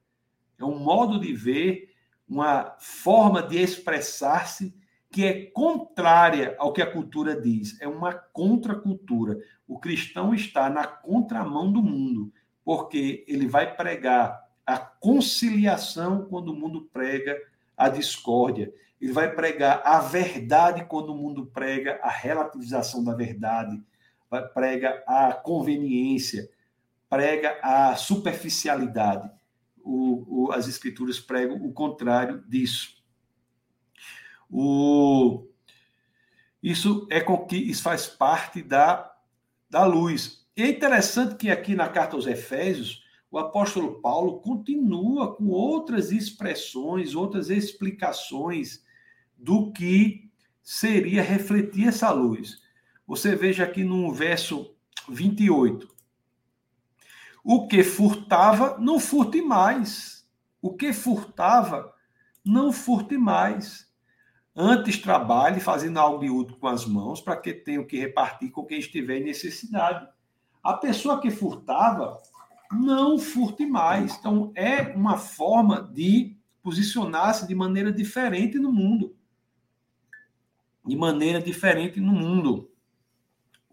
[0.59, 1.91] É um modo de ver,
[2.29, 4.75] uma forma de expressar-se
[5.11, 7.81] que é contrária ao que a cultura diz.
[7.81, 9.39] É uma contracultura.
[9.67, 12.33] O cristão está na contramão do mundo,
[12.65, 17.37] porque ele vai pregar a conciliação quando o mundo prega
[17.77, 18.73] a discórdia.
[19.01, 23.81] Ele vai pregar a verdade quando o mundo prega a relativização da verdade,
[24.55, 26.51] prega a conveniência,
[27.09, 29.31] prega a superficialidade
[29.87, 32.97] o, o, as escrituras pregam o contrário disso.
[34.51, 35.47] O,
[36.61, 39.15] isso é com que isso faz parte da,
[39.71, 40.45] da luz.
[40.57, 46.11] E é interessante que aqui na carta aos Efésios, o apóstolo Paulo continua com outras
[46.11, 48.85] expressões, outras explicações
[49.37, 50.29] do que
[50.63, 52.61] seria refletir essa luz.
[53.07, 54.75] Você veja aqui no verso
[55.09, 55.89] 28.
[57.45, 60.27] O que furtava, não furte mais.
[60.61, 61.95] O que furtava,
[62.45, 63.87] não furte mais.
[64.55, 68.65] Antes trabalhe fazendo algo de útil com as mãos, para que tenha que repartir com
[68.65, 70.09] quem estiver em necessidade.
[70.63, 72.21] A pessoa que furtava,
[72.73, 74.17] não furte mais.
[74.17, 79.15] Então, é uma forma de posicionar-se de maneira diferente no mundo.
[80.85, 82.71] De maneira diferente no mundo.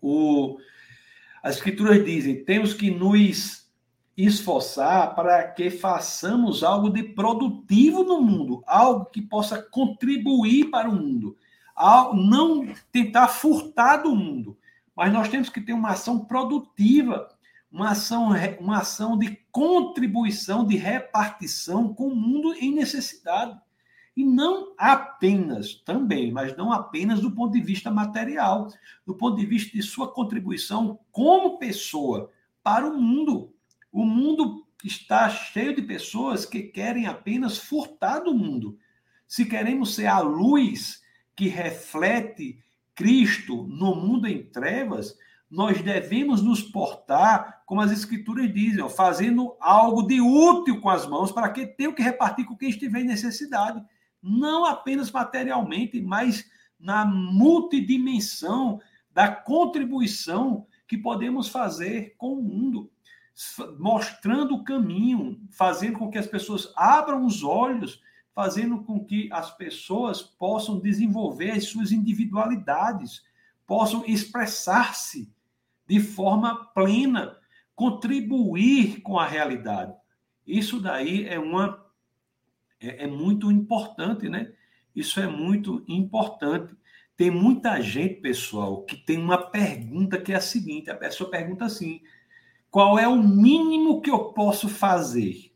[0.06, 0.58] O,
[1.42, 3.64] as escrituras dizem: temos que nos
[4.18, 10.94] esforçar para que façamos algo de produtivo no mundo, algo que possa contribuir para o
[10.94, 11.38] mundo,
[12.14, 14.58] não tentar furtar do mundo,
[14.96, 17.30] mas nós temos que ter uma ação produtiva,
[17.72, 23.60] uma ação, uma ação de contribuição, de repartição com o mundo em necessidade.
[24.16, 28.68] E não apenas, também, mas não apenas do ponto de vista material,
[29.06, 33.54] do ponto de vista de sua contribuição como pessoa para o mundo.
[33.92, 38.78] O mundo está cheio de pessoas que querem apenas furtar do mundo.
[39.28, 41.02] Se queremos ser a luz
[41.36, 42.60] que reflete
[42.94, 45.18] Cristo no mundo em trevas,
[45.50, 51.32] nós devemos nos portar, como as escrituras dizem, fazendo algo de útil com as mãos
[51.32, 53.84] para que tenha que repartir com quem estiver em necessidade.
[54.24, 56.50] Não apenas materialmente, mas
[56.80, 62.90] na multidimensão da contribuição que podemos fazer com o mundo
[63.80, 68.00] mostrando o caminho, fazendo com que as pessoas abram os olhos,
[68.34, 73.24] fazendo com que as pessoas possam desenvolver as suas individualidades,
[73.66, 75.32] possam expressar-se
[75.88, 77.38] de forma plena,
[77.76, 79.94] contribuir com a realidade.
[80.46, 81.83] Isso daí é uma
[82.84, 84.52] é, é muito importante, né?
[84.96, 86.76] Isso é muito importante.
[87.16, 91.66] Tem muita gente, pessoal, que tem uma pergunta que é a seguinte: a pessoa pergunta
[91.66, 92.02] assim:
[92.70, 95.54] qual é o mínimo que eu posso fazer?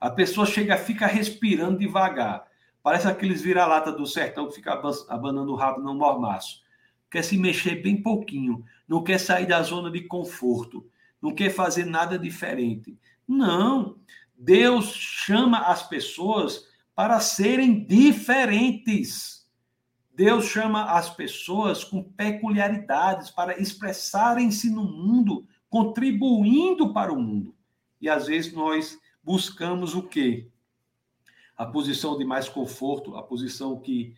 [0.00, 2.46] A pessoa chega, fica respirando devagar.
[2.82, 6.62] Parece aqueles vira-lata do sertão que fica abanando o rabo no mormaço.
[7.10, 10.88] Quer se mexer bem pouquinho, não quer sair da zona de conforto,
[11.20, 12.96] não quer fazer nada diferente.
[13.28, 13.98] Não.
[14.34, 16.69] Deus chama as pessoas
[17.00, 19.48] para serem diferentes.
[20.14, 27.54] Deus chama as pessoas com peculiaridades para expressarem-se no mundo contribuindo para o mundo.
[28.02, 30.50] E às vezes nós buscamos o quê?
[31.56, 34.14] A posição de mais conforto, a posição que,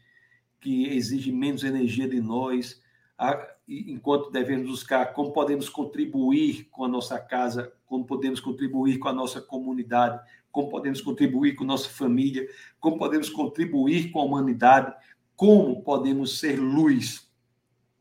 [0.60, 2.82] que exige menos energia de nós,
[3.16, 9.06] a, enquanto devemos buscar como podemos contribuir com a nossa casa, como podemos contribuir com
[9.06, 10.20] a nossa comunidade,
[10.52, 12.46] como podemos contribuir com nossa família,
[12.78, 14.94] como podemos contribuir com a humanidade,
[15.34, 17.28] como podemos ser luz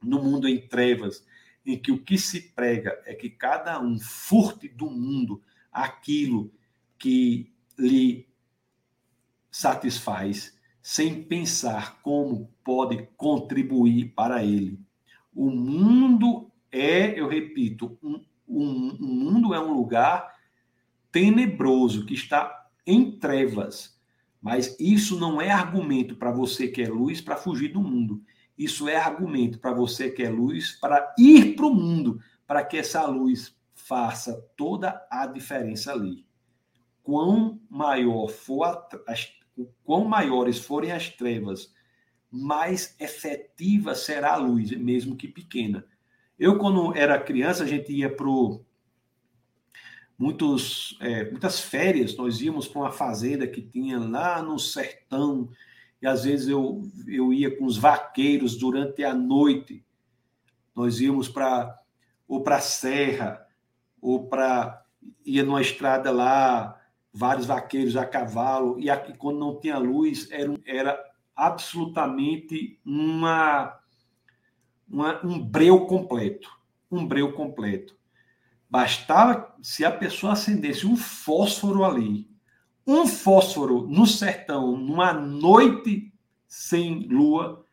[0.03, 1.25] no mundo em trevas,
[1.65, 5.41] em que o que se prega é que cada um furte do mundo
[5.71, 6.51] aquilo
[6.99, 8.27] que lhe
[9.49, 14.79] satisfaz sem pensar como pode contribuir para ele.
[15.33, 20.30] O mundo é, eu repito, um, um, um mundo é um lugar
[21.11, 23.99] tenebroso que está em trevas.
[24.41, 28.21] Mas isso não é argumento para você que é luz para fugir do mundo.
[28.57, 32.77] Isso é argumento para você que é luz para ir para o mundo, para que
[32.77, 36.25] essa luz faça toda a diferença ali.
[37.03, 39.31] Quão maior for a, as,
[39.83, 41.73] quão maiores forem as trevas,
[42.29, 45.85] mais efetiva será a luz, mesmo que pequena.
[46.39, 48.27] Eu, quando era criança, a gente ia para
[50.21, 55.49] muitos, é, muitas férias, nós íamos para uma fazenda que tinha lá no sertão,
[55.99, 59.83] e às vezes eu, eu ia com os vaqueiros durante a noite.
[60.75, 61.75] Nós íamos para
[62.27, 63.45] ou para a serra,
[63.99, 64.85] ou para
[65.25, 66.79] ia numa estrada lá,
[67.11, 71.03] vários vaqueiros a cavalo, e aqui quando não tinha luz, era, era
[71.35, 73.75] absolutamente uma,
[74.87, 76.49] uma um breu completo,
[76.91, 77.99] um breu completo.
[78.71, 82.31] Bastava se a pessoa acendesse um fósforo ali,
[82.87, 86.13] um fósforo no sertão, numa noite
[86.47, 87.65] sem lua,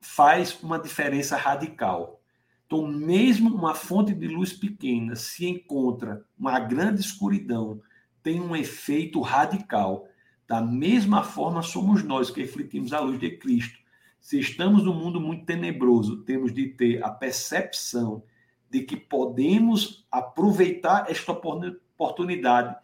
[0.00, 2.20] faz uma diferença radical.
[2.66, 7.80] Então, mesmo uma fonte de luz pequena se encontra uma grande escuridão,
[8.20, 10.08] tem um efeito radical.
[10.48, 13.78] Da mesma forma, somos nós que refletimos a luz de Cristo.
[14.20, 18.24] Se estamos num mundo muito tenebroso, temos de ter a percepção
[18.70, 22.76] de que podemos aproveitar esta oportunidade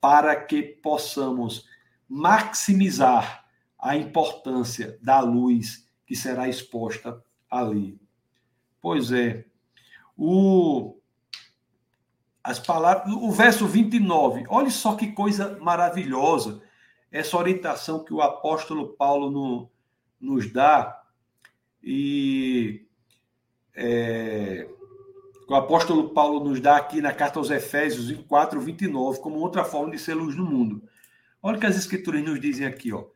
[0.00, 1.68] para que possamos
[2.08, 3.44] maximizar
[3.78, 8.00] a importância da luz que será exposta ali.
[8.80, 9.44] Pois é.
[10.16, 10.96] O
[12.42, 14.46] as palavras, o verso 29.
[14.48, 16.62] Olhe só que coisa maravilhosa
[17.12, 19.70] essa orientação que o apóstolo Paulo no,
[20.18, 21.02] nos dá
[21.82, 22.86] e
[23.74, 24.66] é,
[25.48, 29.64] o apóstolo Paulo nos dá aqui na carta aos Efésios, em 4, 29, como outra
[29.64, 30.82] forma de ser luz no mundo.
[31.42, 33.06] Olha o que as escrituras nos dizem aqui, ó.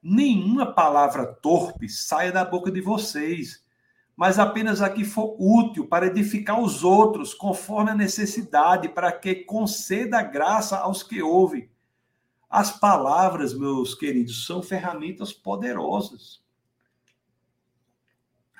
[0.00, 3.64] Nenhuma palavra torpe saia da boca de vocês,
[4.16, 9.34] mas apenas a que for útil para edificar os outros, conforme a necessidade, para que
[9.34, 11.68] conceda graça aos que ouvem.
[12.48, 16.40] As palavras, meus queridos, são ferramentas poderosas.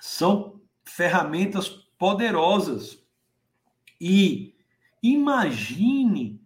[0.01, 3.00] São ferramentas poderosas
[4.01, 4.55] e
[5.03, 6.41] imagine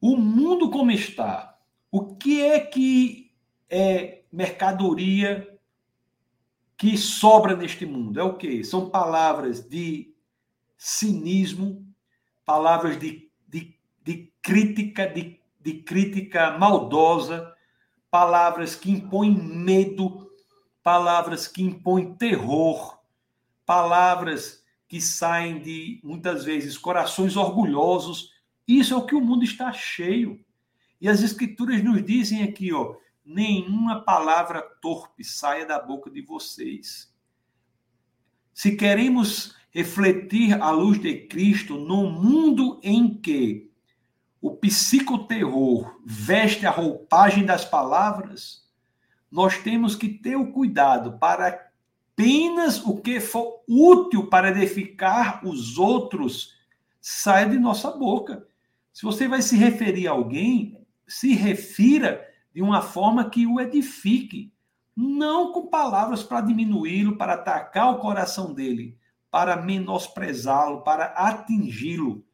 [0.00, 1.56] o mundo como está.
[1.90, 3.32] O que é que
[3.70, 5.58] é mercadoria
[6.76, 8.18] que sobra neste mundo?
[8.18, 8.64] É o que?
[8.64, 10.12] São palavras de
[10.76, 11.86] cinismo,
[12.44, 17.54] palavras de, de, de crítica, de, de crítica maldosa,
[18.10, 20.30] palavras que impõem medo,
[20.82, 22.98] palavras que impõem terror,
[23.64, 28.30] palavras que saem de, muitas vezes, corações orgulhosos.
[28.66, 30.44] Isso é o que o mundo está cheio.
[31.00, 37.12] E as escrituras nos dizem aqui, ó, nenhuma palavra torpe saia da boca de vocês.
[38.52, 43.70] Se queremos refletir a luz de Cristo no mundo em que
[44.40, 48.68] o psicoterror veste a roupagem das palavras,
[49.30, 51.72] nós temos que ter o cuidado para
[52.14, 56.54] apenas o que for útil para edificar os outros
[57.00, 58.46] saia de nossa boca.
[58.92, 64.52] Se você vai se referir a alguém, se refira de uma forma que o edifique,
[64.96, 68.96] não com palavras para diminuí-lo, para atacar o coração dele,
[69.28, 72.24] para menosprezá-lo, para atingi-lo.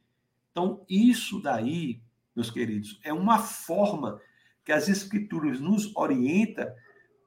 [0.52, 2.02] Então, isso daí,
[2.36, 4.20] meus queridos, é uma forma
[4.62, 6.76] que as escrituras nos orienta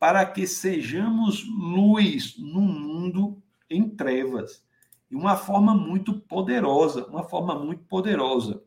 [0.03, 4.61] para que sejamos luz no mundo em trevas.
[5.09, 8.61] E uma forma muito poderosa, uma forma muito poderosa.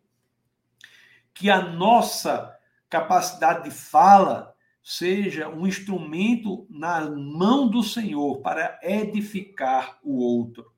[1.34, 2.59] Que a nossa
[2.89, 10.72] capacidade de fala seja um instrumento na mão do Senhor para edificar o outro.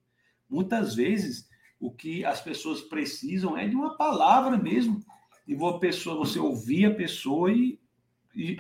[0.51, 1.49] Muitas vezes,
[1.79, 4.99] o que as pessoas precisam é de uma palavra mesmo,
[5.47, 7.79] de uma pessoa, você ouvir a pessoa e,
[8.35, 8.57] e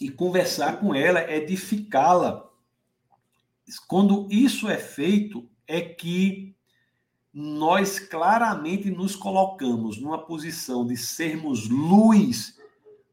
[0.00, 2.48] e conversar com ela, edificá-la.
[3.88, 6.54] Quando isso é feito, é que
[7.32, 12.58] nós claramente nos colocamos numa posição de sermos luz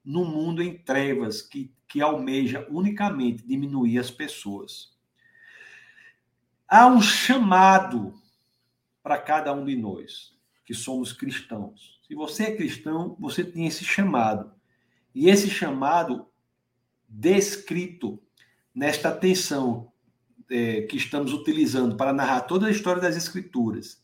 [0.04, 4.94] no mundo em trevas que, que almeja unicamente diminuir as pessoas.
[6.68, 8.14] Há um chamado
[9.02, 10.34] para cada um de nós
[10.66, 12.00] que somos cristãos.
[12.08, 14.52] Se você é cristão, você tem esse chamado
[15.14, 16.28] E esse chamado
[17.14, 18.20] descrito
[18.74, 19.92] nesta atenção
[20.50, 24.02] é, que estamos utilizando para narrar toda a história das Escrituras,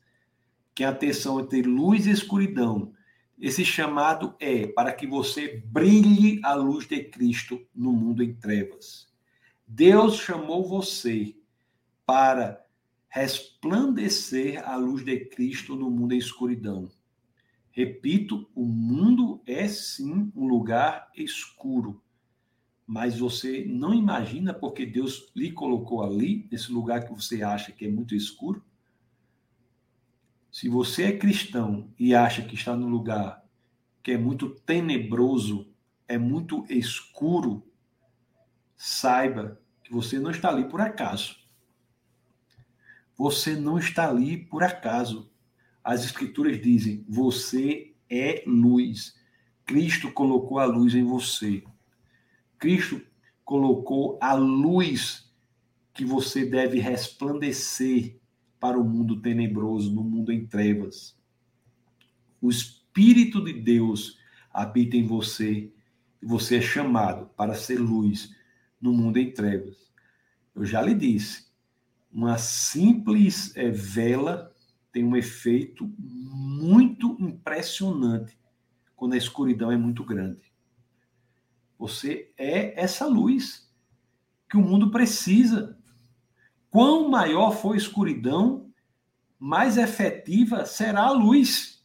[0.76, 2.94] que é a tensão entre luz e escuridão,
[3.40, 9.08] esse chamado é para que você brilhe a luz de Cristo no mundo em trevas.
[9.66, 11.36] Deus chamou você
[12.06, 12.64] para
[13.08, 16.90] resplandecer a luz de Cristo no mundo em escuridão.
[17.72, 22.04] Repito, o mundo é sim um lugar escuro,
[22.90, 27.86] mas você não imagina porque Deus lhe colocou ali, nesse lugar que você acha que
[27.86, 28.66] é muito escuro.
[30.52, 33.46] Se você é cristão e acha que está no lugar
[34.02, 35.72] que é muito tenebroso,
[36.08, 37.64] é muito escuro,
[38.76, 41.36] saiba que você não está ali por acaso.
[43.16, 45.32] Você não está ali por acaso.
[45.84, 49.16] As escrituras dizem: você é luz.
[49.64, 51.64] Cristo colocou a luz em você.
[52.60, 53.02] Cristo
[53.44, 55.34] colocou a luz
[55.94, 58.20] que você deve resplandecer
[58.60, 61.18] para o mundo tenebroso, no mundo em trevas.
[62.42, 64.18] O Espírito de Deus
[64.54, 65.72] habita em você
[66.22, 68.36] e você é chamado para ser luz
[68.80, 69.90] no mundo em trevas.
[70.54, 71.48] Eu já lhe disse,
[72.12, 74.54] uma simples é, vela
[74.92, 78.38] tem um efeito muito impressionante
[78.96, 80.49] quando a escuridão é muito grande.
[81.80, 83.68] Você é essa luz
[84.48, 85.76] que o mundo precisa.
[86.70, 88.70] Quão maior for a escuridão,
[89.40, 91.84] mais efetiva será a luz.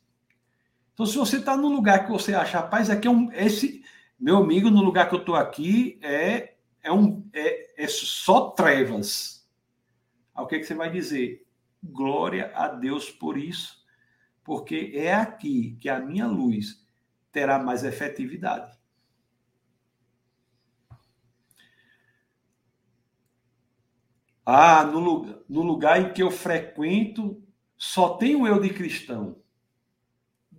[0.93, 3.33] Então, se você está num lugar que você acha, rapaz, aqui é um.
[3.33, 3.83] Esse,
[4.21, 9.35] meu amigo, no lugar que eu estou aqui, é, é, um, é, é só trevas
[10.43, 11.47] o que, é que você vai dizer?
[11.83, 13.85] Glória a Deus por isso,
[14.43, 16.85] porque é aqui que a minha luz
[17.31, 18.77] terá mais efetividade.
[24.45, 27.43] Ah, no, no lugar em que eu frequento,
[27.77, 29.43] só tenho eu de cristão.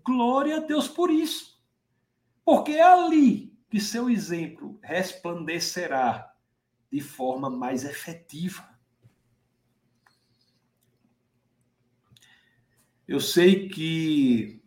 [0.03, 1.61] Glória a Deus por isso.
[2.43, 6.33] Porque é ali que seu exemplo resplandecerá
[6.91, 8.67] de forma mais efetiva.
[13.07, 14.63] Eu sei que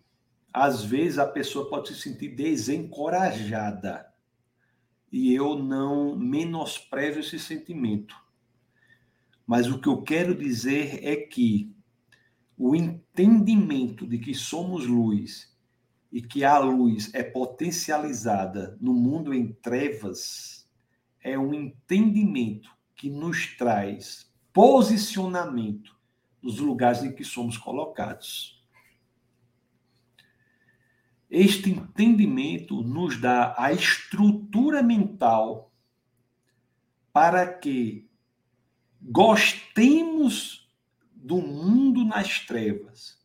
[0.53, 4.13] às vezes a pessoa pode se sentir desencorajada
[5.11, 8.15] e eu não menosprezo esse sentimento.
[9.49, 11.75] Mas o que eu quero dizer é que
[12.55, 15.57] o entendimento de que somos luz
[16.13, 20.69] e que a luz é potencializada no mundo em trevas
[21.23, 25.97] é um entendimento que nos traz posicionamento
[26.43, 28.63] nos lugares em que somos colocados.
[31.31, 35.73] Este entendimento nos dá a estrutura mental
[37.11, 38.08] para que
[39.11, 40.69] gostemos
[41.15, 43.19] do mundo nas trevas,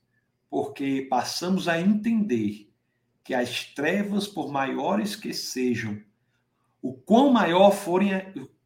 [0.49, 2.71] porque passamos a entender
[3.23, 6.01] que as trevas, por maiores que sejam,
[6.81, 8.11] o quão maior forem,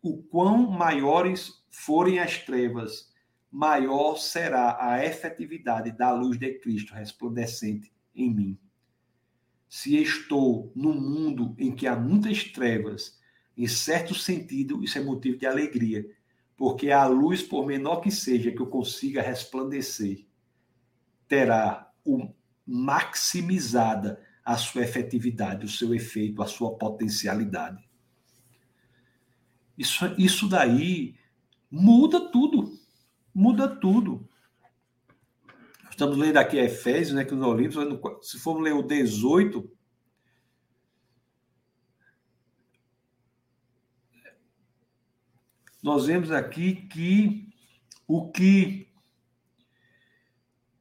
[0.02, 3.12] o quão maiores forem as trevas,
[3.52, 8.60] maior será a efetividade da luz de Cristo resplandecente em mim.
[9.68, 13.20] Se estou num mundo em que há muitas trevas,
[13.58, 16.06] em certo sentido, isso é motivo de alegria,
[16.58, 20.26] porque a luz, por menor que seja, que eu consiga resplandecer,
[21.28, 22.28] terá o,
[22.66, 27.88] maximizada a sua efetividade, o seu efeito, a sua potencialidade.
[29.78, 31.16] Isso, isso daí
[31.70, 32.78] muda tudo
[33.38, 34.28] muda tudo.
[35.92, 39.70] Estamos lendo aqui Efésios, né, que nos Olímpicos, se formos ler o 18,
[45.88, 47.50] nós vemos aqui que
[48.06, 48.92] o que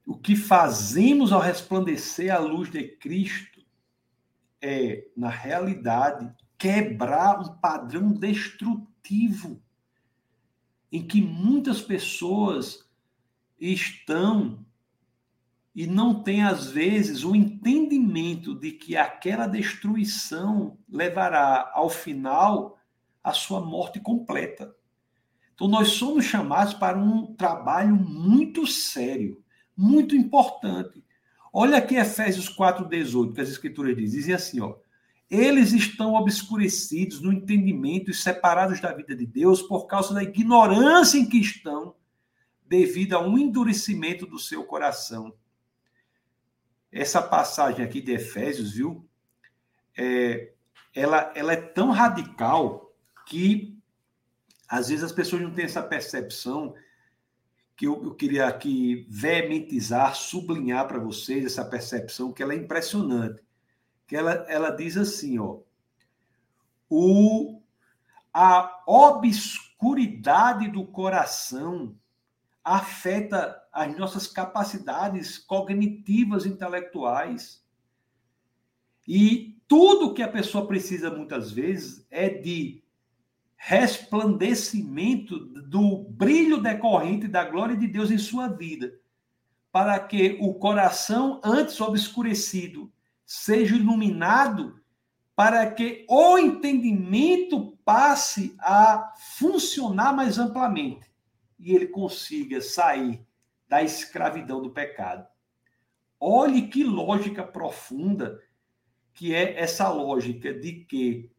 [0.04, 3.64] o que fazemos ao resplandecer a luz de Cristo
[4.60, 9.62] é, na realidade, quebrar um padrão destrutivo
[10.90, 12.84] em que muitas pessoas
[13.60, 14.64] estão
[15.72, 22.78] e não têm, às vezes, o entendimento de que aquela destruição levará, ao final,
[23.22, 24.74] a sua morte completa.
[25.56, 29.42] Então, nós somos chamados para um trabalho muito sério,
[29.74, 31.02] muito importante.
[31.50, 34.76] Olha aqui Efésios 4,18, que as Escrituras dizem, dizem assim, ó.
[35.30, 41.18] Eles estão obscurecidos no entendimento e separados da vida de Deus por causa da ignorância
[41.18, 41.94] em que estão,
[42.68, 45.34] devido a um endurecimento do seu coração.
[46.92, 49.08] Essa passagem aqui de Efésios, viu?
[49.96, 50.52] É,
[50.94, 52.94] ela, ela é tão radical
[53.26, 53.75] que
[54.68, 56.74] às vezes as pessoas não têm essa percepção
[57.76, 63.42] que eu, eu queria aqui veementizar, sublinhar para vocês essa percepção que ela é impressionante.
[64.06, 65.58] Que ela, ela diz assim, ó,
[66.88, 67.60] o,
[68.32, 71.94] a obscuridade do coração
[72.64, 77.62] afeta as nossas capacidades cognitivas intelectuais.
[79.06, 82.82] E tudo que a pessoa precisa muitas vezes é de
[83.56, 88.94] resplandecimento do brilho decorrente da glória de Deus em sua vida,
[89.72, 92.92] para que o coração antes obscurecido
[93.24, 94.80] seja iluminado,
[95.34, 101.10] para que o entendimento passe a funcionar mais amplamente
[101.58, 103.20] e ele consiga sair
[103.68, 105.26] da escravidão do pecado.
[106.18, 108.40] Olhe que lógica profunda
[109.16, 111.30] que é essa lógica de que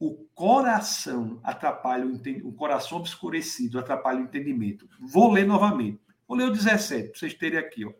[0.00, 4.88] o coração atrapalha o, o coração obscurecido atrapalha o entendimento.
[4.98, 6.00] Vou ler novamente.
[6.26, 7.84] Vou ler o 17, para vocês terem aqui.
[7.84, 7.92] Ó.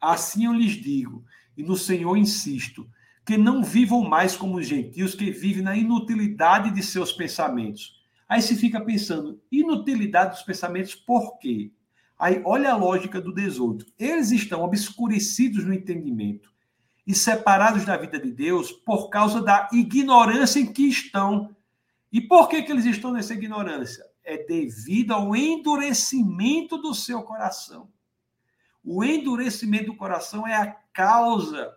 [0.00, 1.24] Assim eu lhes digo,
[1.56, 2.88] e no Senhor insisto,
[3.24, 7.96] que não vivam mais como os gentios que vivem na inutilidade de seus pensamentos.
[8.28, 11.72] Aí se fica pensando, inutilidade dos pensamentos por quê?
[12.16, 13.84] Aí olha a lógica do 18.
[13.98, 16.54] Eles estão obscurecidos no entendimento
[17.06, 21.54] e separados da vida de Deus por causa da ignorância em que estão.
[22.12, 24.04] E por que, que eles estão nessa ignorância?
[24.24, 27.88] É devido ao endurecimento do seu coração.
[28.82, 31.72] O endurecimento do coração é a causa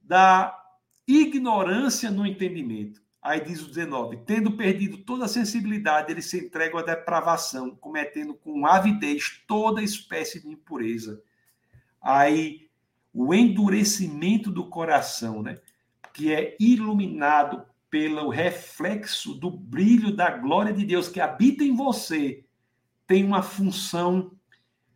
[0.00, 0.56] da
[1.06, 3.02] ignorância no entendimento.
[3.20, 8.34] Aí diz o 19: tendo perdido toda a sensibilidade, eles se entregam à depravação, cometendo
[8.34, 11.22] com avidez toda espécie de impureza.
[12.00, 12.67] Aí
[13.20, 15.58] o endurecimento do coração, né?
[16.14, 22.44] que é iluminado pelo reflexo do brilho da glória de Deus que habita em você,
[23.08, 24.30] tem uma função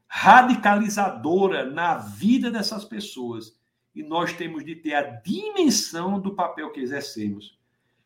[0.07, 3.59] radicalizadora na vida dessas pessoas.
[3.93, 7.59] E nós temos de ter a dimensão do papel que exercemos.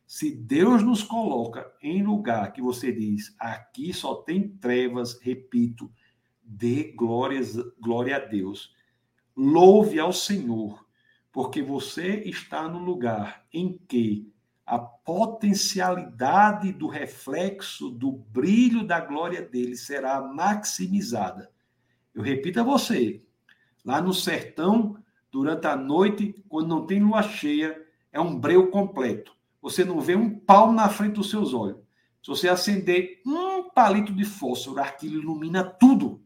[0.06, 5.92] Se Deus nos coloca em lugar que você diz, aqui só tem trevas, repito,
[6.42, 8.74] dê glórias, glória a Deus.
[9.36, 10.86] Louve ao Senhor,
[11.30, 14.32] porque você está no lugar em que
[14.64, 21.52] a potencialidade do reflexo do brilho da glória dele será maximizada.
[22.14, 23.22] Eu repito a você,
[23.84, 24.96] lá no sertão,
[25.30, 29.36] durante a noite, quando não tem lua cheia, é um breu completo.
[29.60, 31.78] Você não vê um pau na frente dos seus olhos.
[32.22, 36.24] Se você acender um palito de fósforo, aquilo ilumina tudo.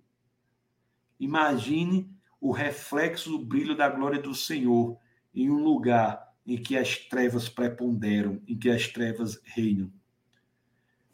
[1.18, 2.08] Imagine
[2.40, 4.98] o reflexo do brilho da glória do Senhor
[5.34, 9.92] em um lugar em que as trevas preponderam, em que as trevas reinam.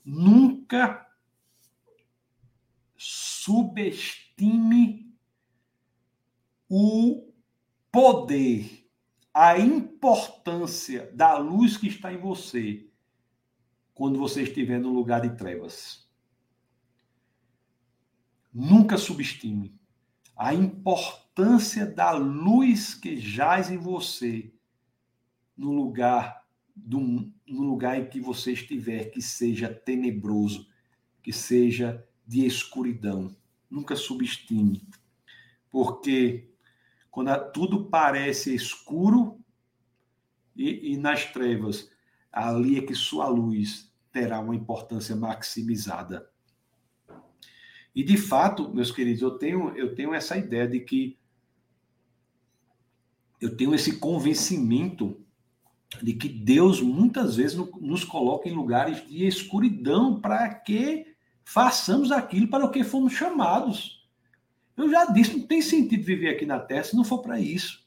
[0.05, 1.05] Nunca
[2.97, 4.35] subestime
[6.69, 7.33] o
[7.91, 8.89] poder,
[9.35, 12.89] a importância da luz que está em você
[13.93, 16.09] quando você estiver no lugar de trevas.
[18.53, 19.77] Nunca subestime
[20.37, 24.53] a importância da luz que jaz em você
[25.57, 26.45] no lugar
[26.75, 27.01] do,
[27.47, 30.69] no lugar em que você estiver, que seja tenebroso,
[31.23, 33.35] que seja de escuridão.
[33.71, 34.87] Nunca subestime,
[35.71, 36.51] porque
[37.11, 39.41] quando tudo parece escuro
[40.55, 41.91] e, e nas trevas,
[42.31, 46.31] ali é que sua luz terá uma importância maximizada.
[47.97, 51.19] E de fato, meus queridos, eu tenho, eu tenho essa ideia de que
[53.41, 55.19] eu tenho esse convencimento
[56.03, 61.07] de que Deus muitas vezes nos coloca em lugares de escuridão para que
[61.43, 64.07] façamos aquilo para o que fomos chamados.
[64.77, 67.83] Eu já disse, não tem sentido viver aqui na Terra se não for para isso.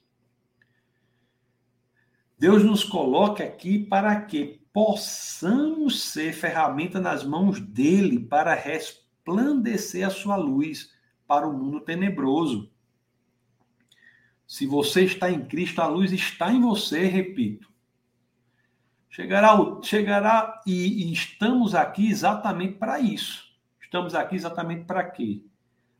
[2.38, 10.06] Deus nos coloca aqui para que possamos ser ferramenta nas mãos dele para responder resplandecer
[10.06, 10.92] a sua luz
[11.28, 12.72] para o mundo tenebroso.
[14.48, 17.70] Se você está em Cristo, a luz está em você, repito.
[19.10, 23.48] Chegará, chegará e, e estamos aqui exatamente para isso.
[23.82, 25.44] Estamos aqui exatamente para quê?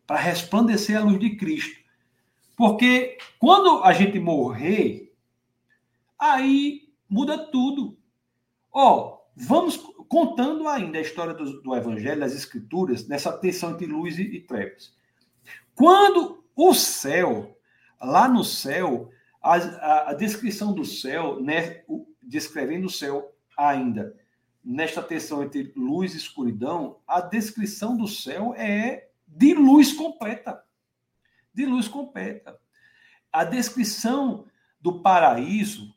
[0.08, 1.80] Para resplandecer a luz de Cristo.
[2.56, 5.16] Porque quando a gente morrer,
[6.18, 7.98] aí muda tudo.
[8.72, 9.78] Ó, oh, vamos
[10.10, 14.42] contando ainda a história do, do Evangelho, das Escrituras, nessa tensão entre luz e, e
[14.42, 14.92] trevas.
[15.76, 17.56] Quando o céu,
[18.02, 19.12] lá no céu,
[19.42, 21.84] a, a, a descrição do céu, né,
[22.22, 24.18] descrevendo o céu ainda,
[24.66, 30.64] nesta tensão entre luz e escuridão, a descrição do céu é de luz completa.
[31.54, 32.60] De luz completa.
[33.32, 34.48] A descrição
[34.82, 35.94] do paraíso,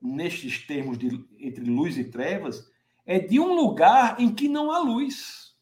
[0.00, 2.70] nestes termos de entre luz e trevas,
[3.06, 5.54] é de um lugar em que não há luz,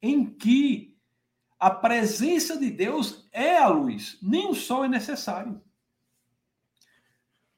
[0.00, 0.96] em que
[1.58, 5.60] a presença de Deus é a luz, nem o sol é necessário.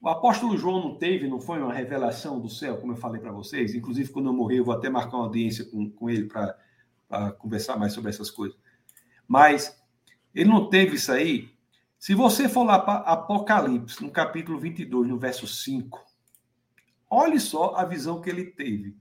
[0.00, 3.30] O apóstolo João não teve, não foi uma revelação do céu, como eu falei para
[3.30, 3.74] vocês?
[3.74, 7.76] Inclusive, quando eu morrer, eu vou até marcar uma audiência com, com ele para conversar
[7.76, 8.58] mais sobre essas coisas.
[9.28, 9.78] Mas
[10.34, 11.50] ele não teve isso aí.
[11.98, 16.02] Se você for lá para Apocalipse, no capítulo 22, no verso 5,
[17.10, 18.96] olhe só a visão que ele teve.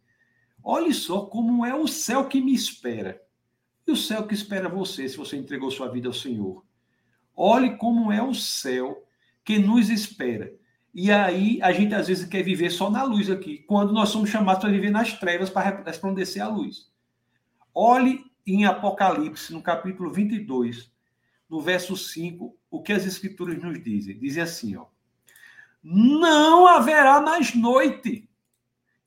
[0.64, 3.22] Olhe só como é o céu que me espera.
[3.88, 6.64] E o céu que espera você, se você entregou sua vida ao Senhor.
[7.36, 9.03] Olhe como é o céu
[9.44, 10.53] que nos espera.
[10.94, 14.30] E aí a gente às vezes quer viver só na luz aqui, quando nós somos
[14.30, 16.91] chamados para viver nas trevas para resplandecer a luz.
[17.73, 20.91] Olhe em Apocalipse, no capítulo 22,
[21.49, 24.19] no verso 5, o que as escrituras nos dizem.
[24.19, 24.86] Dizem assim, ó:
[25.84, 28.29] Não haverá mais noite.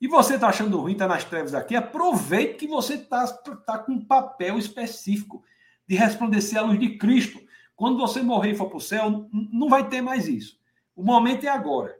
[0.03, 3.93] E você está achando ruim, está nas trevas aqui, aproveite que você está tá com
[3.93, 5.41] um papel específico
[5.87, 7.39] de resplandecer a luz de Cristo.
[7.73, 10.59] Quando você morrer e for para o céu, não vai ter mais isso.
[10.93, 11.97] O momento é agora.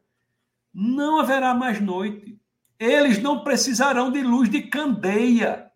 [0.74, 2.38] Não haverá mais noite.
[2.78, 5.72] Eles não precisarão de luz de candeia,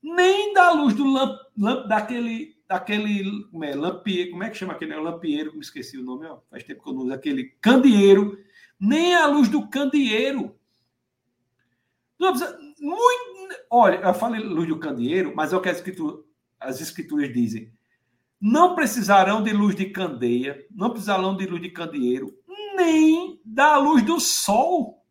[0.00, 4.74] nem da luz do lamp, lamp daquele daquele como é, lampieiro, como é que chama
[4.74, 5.00] aquele né?
[5.00, 8.38] lampieiro, me esqueci o nome, ó, faz tempo que eu não uso aquele candeeiro,
[8.78, 10.54] nem a luz do candeeiro.
[12.18, 16.24] Não precisa, muito, olha, eu falei luz do candeeiro, mas é o que as escrituras,
[16.58, 17.72] as escrituras dizem.
[18.40, 22.36] Não precisarão de luz de candeia, não precisarão de luz de candeeiro,
[22.76, 25.04] nem da luz do sol.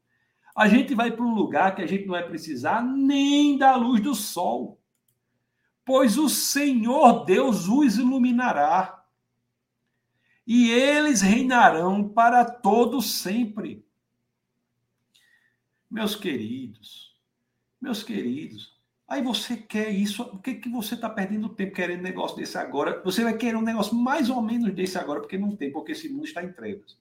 [0.55, 4.01] A gente vai para um lugar que a gente não vai precisar nem da luz
[4.01, 4.79] do sol.
[5.85, 9.03] Pois o Senhor Deus os iluminará.
[10.45, 13.85] E eles reinarão para todo sempre.
[15.89, 17.15] Meus queridos,
[17.81, 18.77] meus queridos,
[19.07, 23.01] Aí você quer isso, por que, que você está perdendo tempo querendo negócio desse agora?
[23.05, 26.09] Você vai querer um negócio mais ou menos desse agora, porque não tem, porque esse
[26.09, 26.97] mundo está em trevas.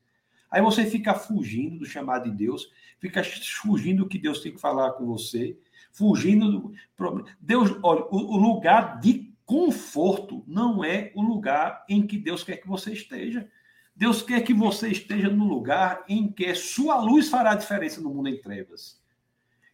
[0.48, 3.22] Aí você fica fugindo do chamado de Deus, fica
[3.60, 5.58] fugindo do que Deus tem que falar com você,
[5.90, 7.28] fugindo do problema.
[7.40, 12.68] Deus, olha, o, lugar de conforto não é o lugar em que Deus quer que
[12.68, 13.50] você esteja.
[13.96, 18.28] Deus quer que você esteja no lugar em que sua luz fará diferença no mundo
[18.28, 19.00] em trevas.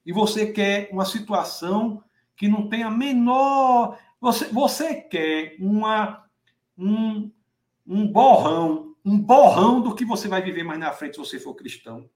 [0.07, 2.05] E você quer uma situação
[2.37, 3.99] que não tem a menor.
[4.21, 6.25] Você, você quer uma,
[6.79, 7.33] um,
[7.85, 11.55] um borrão, um borrão do que você vai viver mais na frente se você for
[11.55, 12.09] cristão.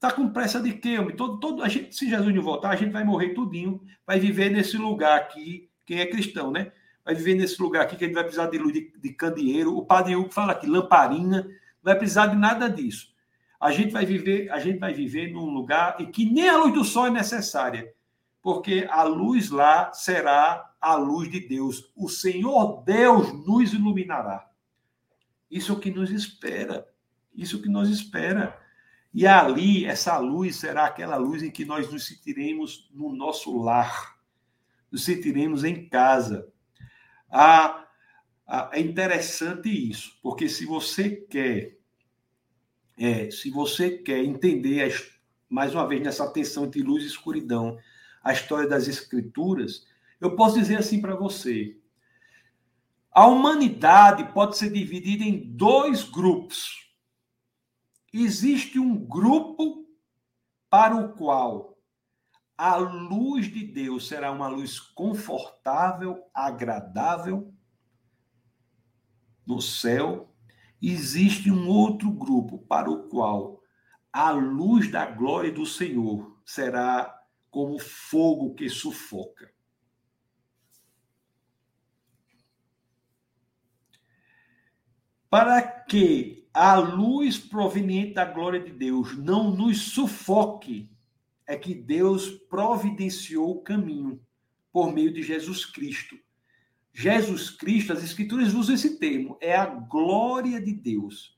[0.00, 0.96] Tá com pressa de quê?
[1.14, 4.50] Todo, todo, a gente, se Jesus não voltar, a gente vai morrer tudinho, vai viver
[4.50, 6.72] nesse lugar aqui, quem é cristão, né?
[7.04, 9.76] Vai viver nesse lugar aqui que a gente vai precisar de luz de, de candeeiro.
[9.76, 11.52] O padre Hugo fala aqui, lamparina, não
[11.82, 13.12] vai precisar de nada disso.
[13.60, 16.72] A gente vai viver, a gente vai viver num lugar em que nem a luz
[16.74, 17.94] do sol é necessária
[18.44, 21.90] porque a luz lá será a luz de Deus.
[21.96, 24.46] O Senhor Deus nos iluminará.
[25.50, 26.86] Isso é o que nos espera.
[27.34, 28.54] Isso é o que nos espera.
[29.14, 34.18] E ali, essa luz será aquela luz em que nós nos sentiremos no nosso lar,
[34.92, 36.46] nos sentiremos em casa.
[38.72, 41.76] É interessante isso, porque se você quer,
[42.96, 44.94] é, se você quer entender,
[45.48, 47.76] mais uma vez, nessa tensão entre luz e escuridão,
[48.22, 49.86] a história das Escrituras,
[50.20, 51.76] eu posso dizer assim para você:
[53.10, 56.88] a humanidade pode ser dividida em dois grupos.
[58.12, 59.84] Existe um grupo
[60.70, 61.73] para o qual
[62.56, 67.52] a luz de Deus será uma luz confortável, agradável
[69.46, 70.32] no céu.
[70.80, 73.60] Existe um outro grupo para o qual
[74.12, 77.12] a luz da glória do Senhor será
[77.50, 79.52] como fogo que sufoca.
[85.28, 90.93] Para que a luz proveniente da glória de Deus não nos sufoque,
[91.46, 94.20] é que Deus providenciou o caminho
[94.72, 96.18] por meio de Jesus Cristo.
[96.92, 101.36] Jesus Cristo, as Escrituras usam esse termo, é a glória de Deus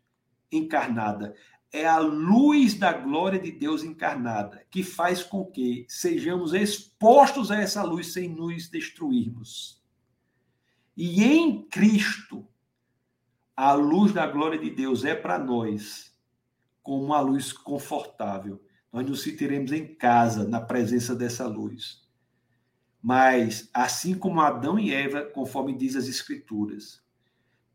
[0.52, 1.34] encarnada
[1.72, 7.60] é a luz da glória de Deus encarnada que faz com que sejamos expostos a
[7.60, 9.82] essa luz sem nos destruirmos.
[10.96, 12.48] E em Cristo,
[13.54, 16.14] a luz da glória de Deus é para nós
[16.82, 18.62] como uma luz confortável.
[18.97, 22.02] Nós nos sentiremos em casa, na presença dessa luz.
[23.02, 27.02] Mas, assim como Adão e Eva, conforme diz as Escrituras,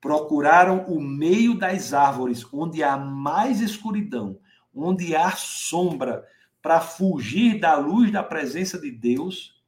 [0.02, 4.40] procuraram o meio das árvores, onde há mais escuridão,
[4.74, 6.28] onde há sombra,
[6.60, 9.62] para fugir da luz da presença de Deus,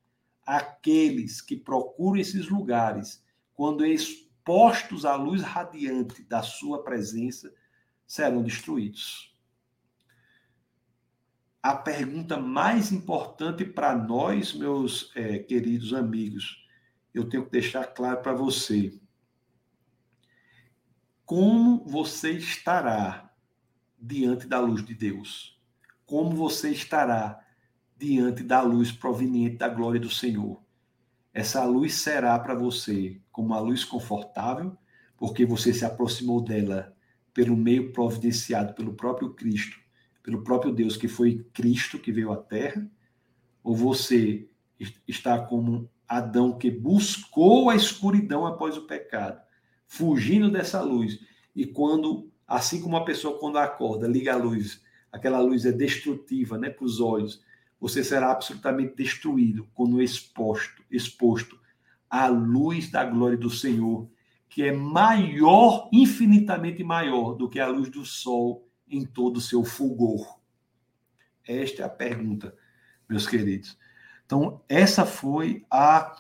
[0.44, 3.24] aqueles que procuram esses lugares,
[3.54, 7.54] quando expostos à luz radiante da sua presença,
[8.08, 9.33] serão destruídos
[11.64, 16.68] a pergunta mais importante para nós, meus é, queridos amigos,
[17.14, 19.00] eu tenho que deixar claro para você.
[21.26, 23.34] Como você estará
[23.98, 25.58] diante da luz de Deus?
[26.06, 27.40] Como você estará
[27.96, 30.62] diante da luz proveniente da glória do Senhor?
[31.34, 34.78] Essa luz será para você como uma luz confortável,
[35.16, 36.94] porque você se aproximou dela
[37.34, 39.83] pelo meio providenciado pelo próprio Cristo
[40.24, 42.90] pelo próprio Deus, que foi Cristo que veio à Terra?
[43.62, 44.48] Ou você
[45.08, 49.42] está como Adão que buscou a escuridão após o pecado,
[49.86, 51.20] fugindo dessa luz?
[51.56, 54.82] E quando, assim como uma pessoa quando acorda, liga a luz,
[55.12, 57.44] aquela luz é destrutiva, né, para os olhos,
[57.80, 61.60] você será absolutamente destruído quando exposto, exposto
[62.10, 64.08] à luz da glória do Senhor,
[64.48, 69.64] que é maior, infinitamente maior do que a luz do sol em todo o seu
[69.64, 70.40] fulgor?
[71.46, 72.56] Esta é a pergunta,
[73.10, 73.78] meus queridos.
[74.26, 76.16] Então, essa foi a,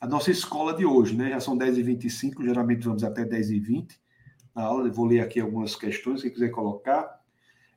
[0.00, 1.30] a nossa escola de hoje, né?
[1.30, 3.98] Já são 10h25, geralmente vamos até 10h20
[4.54, 4.86] na aula.
[4.86, 7.18] Eu vou ler aqui algumas questões, quem quiser colocar.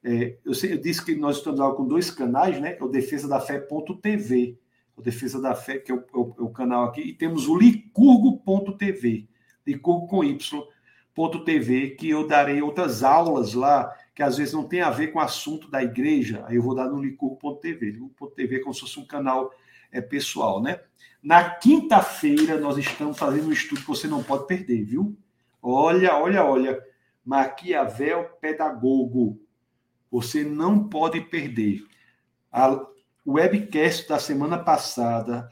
[0.04, 2.76] É, eu, sei, eu, disse que nós estamos com dois canais, né?
[2.78, 4.60] É o Defesa da Fé.tv,
[4.96, 7.48] o Defesa da Fé, que é o, é o, é o canal aqui, e temos
[7.48, 9.30] o Licurgo.tv,
[9.66, 14.90] Licurgo com Y.tv, que eu darei outras aulas lá que às vezes não tem a
[14.90, 17.92] ver com o assunto da igreja, aí eu vou dar no licurgo.tv.
[17.92, 19.52] Licurgo.tv é como se fosse um canal
[19.92, 20.80] é, pessoal, né?
[21.24, 25.16] Na quinta-feira nós estamos fazendo um estudo que você não pode perder, viu?
[25.62, 26.80] Olha, olha, olha.
[27.24, 29.40] Maquiavel Pedagogo.
[30.10, 31.86] Você não pode perder.
[32.52, 32.86] A
[33.26, 35.48] webcast da semana passada,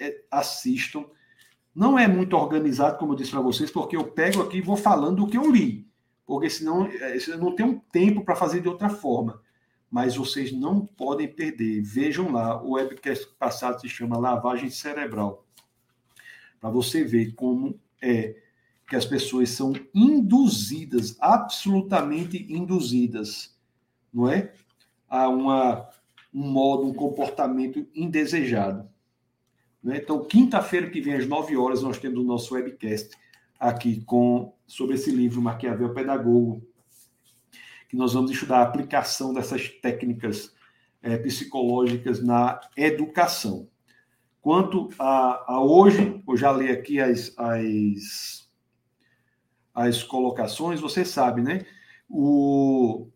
[0.00, 1.04] é, assistam.
[1.74, 4.76] Não é muito organizado, como eu disse para vocês, porque eu pego aqui e vou
[4.76, 5.89] falando o que eu li
[6.30, 9.42] porque senão é, não tem um tempo para fazer de outra forma.
[9.90, 11.82] Mas vocês não podem perder.
[11.82, 15.44] Vejam lá, o webcast passado se chama Lavagem Cerebral.
[16.60, 18.36] Para você ver como é
[18.88, 23.58] que as pessoas são induzidas, absolutamente induzidas,
[24.14, 24.52] não é?
[25.08, 25.88] A uma,
[26.32, 28.88] um modo, um comportamento indesejado.
[29.82, 29.96] Né?
[29.96, 33.16] Então, quinta-feira que vem, às 9 horas, nós temos o nosso webcast
[33.58, 36.64] aqui com sobre esse livro Maquiavel Pedagogo,
[37.88, 40.54] que nós vamos estudar a aplicação dessas técnicas
[41.02, 43.68] é, psicológicas na educação.
[44.40, 48.48] Quanto a, a, hoje, eu já li aqui as, as,
[49.74, 51.66] as colocações, você sabe, né?
[52.08, 53.08] O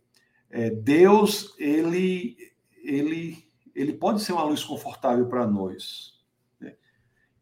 [0.51, 2.37] é, Deus, ele,
[2.83, 6.21] ele, ele pode ser uma luz confortável para nós.
[6.59, 6.75] Né?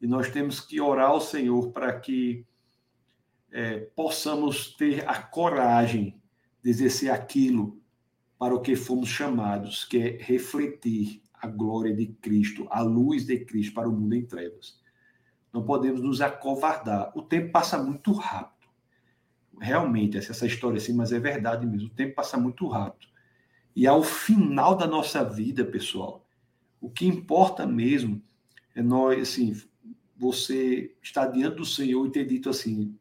[0.03, 2.47] E nós temos que orar ao Senhor para que
[3.53, 6.21] é, possamos ter a coragem
[6.63, 7.79] de exercer aquilo
[8.39, 13.45] para o que fomos chamados, que é refletir a glória de Cristo, a luz de
[13.45, 14.81] Cristo para o mundo em trevas.
[15.53, 17.13] Não podemos nos acovardar.
[17.15, 18.69] O tempo passa muito rápido.
[19.61, 21.89] Realmente, essa história assim, mas é verdade mesmo.
[21.89, 23.13] O tempo passa muito rápido.
[23.77, 26.27] E ao final da nossa vida, pessoal,
[26.81, 28.23] o que importa mesmo
[28.75, 29.61] é nós, assim,
[30.17, 32.97] você estar diante do Senhor e ter dito assim: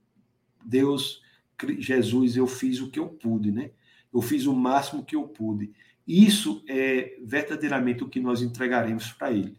[0.63, 1.21] Deus,
[1.79, 3.71] Jesus, eu fiz o que eu pude, né?
[4.13, 5.71] Eu fiz o máximo que eu pude.
[6.07, 9.57] Isso é verdadeiramente o que nós entregaremos para Ele.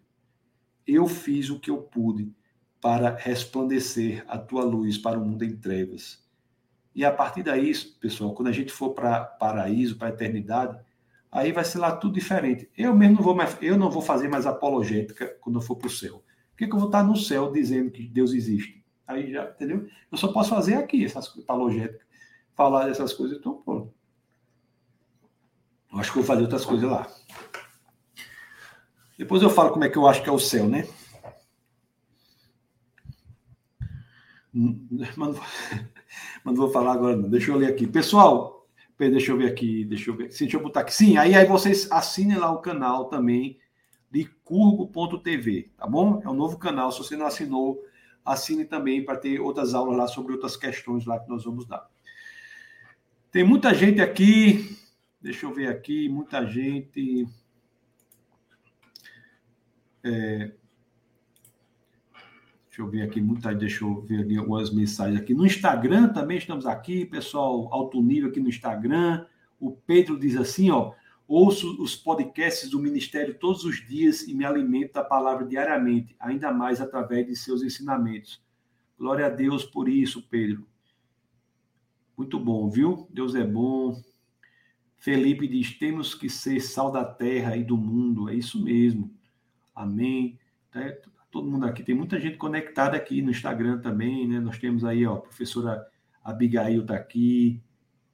[0.86, 2.32] Eu fiz o que eu pude
[2.80, 6.22] para resplandecer a tua luz para o mundo em trevas.
[6.94, 10.78] E a partir daí, pessoal, quando a gente for para paraíso, para a eternidade,
[11.30, 12.68] aí vai ser lá tudo diferente.
[12.76, 15.86] Eu mesmo não vou mais, eu não vou fazer mais apologética quando eu for para
[15.86, 16.22] o céu.
[16.50, 18.81] Por que, que eu vou estar no céu dizendo que Deus existe?
[19.06, 19.88] Aí já, entendeu?
[20.10, 22.06] Eu só posso fazer aqui essas apologéticas,
[22.54, 23.92] falar dessas coisas, então pronto.
[25.92, 27.06] Eu acho que vou fazer outras coisas lá.
[29.18, 30.86] Depois eu falo como é que eu acho que é o céu, né?
[34.52, 35.40] Mas não,
[36.44, 37.28] mas vou falar agora, não.
[37.28, 37.86] Deixa eu ler aqui.
[37.86, 38.68] Pessoal,
[38.98, 40.30] deixa eu ver aqui, deixa eu ver.
[40.30, 40.92] Sim, deixa eu botar aqui.
[40.92, 43.58] Sim, aí, aí vocês assinem lá o canal também
[44.10, 46.20] de curgo.tv, tá bom?
[46.22, 46.92] É um novo canal.
[46.92, 47.82] Se você não assinou,
[48.24, 51.88] assine também para ter outras aulas lá sobre outras questões lá que nós vamos dar.
[53.30, 54.76] Tem muita gente aqui,
[55.20, 57.26] deixa eu ver aqui, muita gente.
[60.04, 60.52] É,
[62.72, 65.34] Deixa eu ver aqui, muita, deixa eu ver ali algumas mensagens aqui.
[65.34, 69.26] No Instagram também estamos aqui, pessoal, alto nível aqui no Instagram.
[69.60, 70.94] O Pedro diz assim, ó,
[71.32, 76.52] ouço os podcasts do Ministério todos os dias e me alimento da palavra diariamente, ainda
[76.52, 78.42] mais através de seus ensinamentos.
[78.98, 80.66] Glória a Deus por isso, Pedro.
[82.16, 83.08] Muito bom, viu?
[83.10, 83.98] Deus é bom.
[84.98, 88.28] Felipe diz: temos que ser sal da terra e do mundo.
[88.28, 89.10] É isso mesmo.
[89.74, 90.38] Amém.
[90.70, 90.80] Tá,
[91.30, 94.38] todo mundo aqui, tem muita gente conectada aqui no Instagram também, né?
[94.38, 95.86] Nós temos aí, ó, a professora
[96.22, 97.58] Abigail está aqui,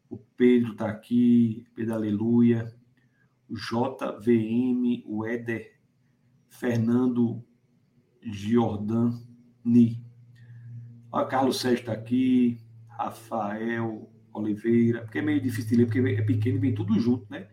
[0.08, 2.72] o Pedro está aqui, Pedro Aleluia,
[3.50, 5.78] JVM, o Éder,
[6.48, 7.44] Fernando
[8.22, 10.04] Giordani,
[11.10, 16.22] o Carlos Sérgio está aqui, Rafael Oliveira, porque é meio difícil de ler, porque é
[16.22, 17.48] pequeno e vem tudo junto, né?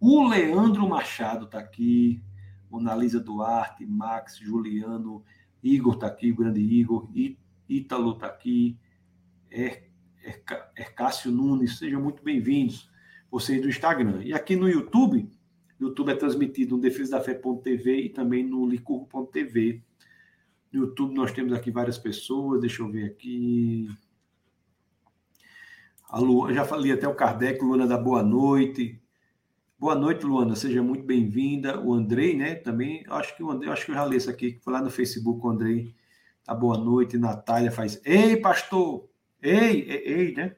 [0.00, 2.22] O Leandro Machado está aqui,
[2.70, 5.24] Monalisa Duarte, Max, Juliano,
[5.62, 7.10] Igor está aqui, o grande Igor,
[7.68, 8.78] Ítalo está aqui,
[9.50, 9.90] er,
[10.76, 12.90] Ercácio Nunes, sejam muito bem-vindos,
[13.30, 14.22] vocês do Instagram.
[14.22, 15.30] E aqui no YouTube,
[15.78, 19.82] YouTube é transmitido no defesadafé.tv e também no licurgo.tv.
[20.72, 23.88] No YouTube nós temos aqui várias pessoas, deixa eu ver aqui.
[26.08, 29.00] A Lu, já falei até o Kardec, Luana da Boa Noite.
[29.78, 31.78] Boa noite, Luana, seja muito bem-vinda.
[31.78, 34.58] O Andrei, né, também, acho que o Andrei, acho que eu já li isso aqui,
[34.62, 35.94] foi lá no Facebook, o Andrei.
[36.42, 39.06] Tá boa noite, Natália faz, ei, pastor,
[39.42, 40.56] ei, ei, ei, né?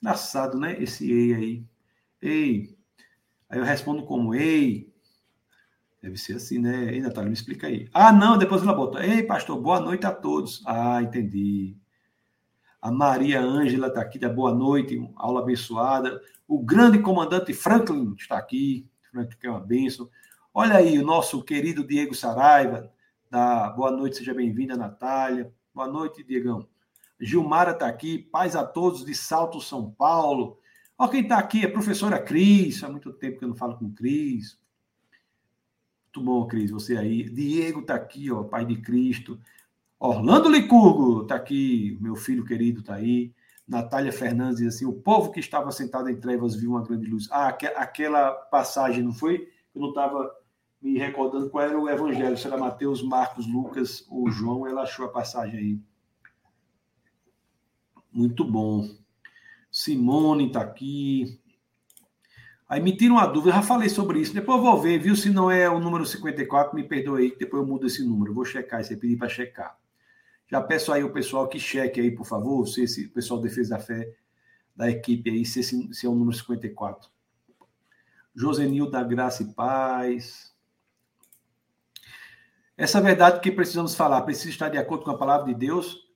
[0.00, 1.64] Engraçado, né, esse ei aí.
[2.24, 2.74] Ei.
[3.50, 4.90] Aí eu respondo como, ei.
[6.00, 6.94] Deve ser assim, né?
[6.94, 7.86] Ei, Natália, me explica aí.
[7.92, 10.62] Ah, não, depois ela bota, ei, pastor, boa noite a todos.
[10.66, 11.76] Ah, entendi.
[12.80, 16.18] A Maria Ângela está aqui, da boa noite, aula abençoada.
[16.48, 20.08] O grande comandante Franklin está aqui, Franklin que é uma bênção.
[20.54, 22.90] Olha aí, o nosso querido Diego Saraiva,
[23.30, 25.52] da boa noite, seja bem-vinda, Natália.
[25.74, 26.66] Boa noite, Diegão.
[27.20, 30.58] Gilmara está aqui, paz a todos de Salto, São Paulo.
[30.96, 33.92] Olha quem está aqui, a professora Cris, há muito tempo que eu não falo com
[33.92, 34.58] Cris.
[36.04, 37.28] Muito bom, Cris, você aí.
[37.28, 39.40] Diego está aqui, ó, Pai de Cristo.
[39.98, 43.32] Orlando Licurgo está aqui, meu filho querido está aí.
[43.66, 47.26] Natália Fernandes diz assim: o povo que estava sentado em trevas viu uma grande luz.
[47.30, 49.48] Ah, aquela passagem, não foi?
[49.74, 50.30] Eu não estava
[50.80, 54.66] me recordando qual era o evangelho, se era Mateus, Marcos, Lucas ou João.
[54.66, 55.80] Ela achou a passagem aí.
[58.12, 59.03] Muito bom.
[59.74, 61.40] Simone está aqui.
[62.68, 64.32] Aí me tira uma dúvida, já falei sobre isso.
[64.32, 65.16] Depois eu vou ver, viu?
[65.16, 68.32] Se não é o número 54, me perdoe aí, depois eu mudo esse número.
[68.32, 69.76] Vou checar, você pedir para checar.
[70.46, 73.70] Já peço aí o pessoal que cheque aí, por favor, se esse pessoal de Defesa
[73.70, 74.14] da Fé
[74.76, 77.10] da equipe aí, se, esse, se é o número 54.
[78.32, 80.54] Josenil da Graça e Paz.
[82.76, 86.08] Essa verdade que precisamos falar, precisa estar de acordo com a palavra de Deus.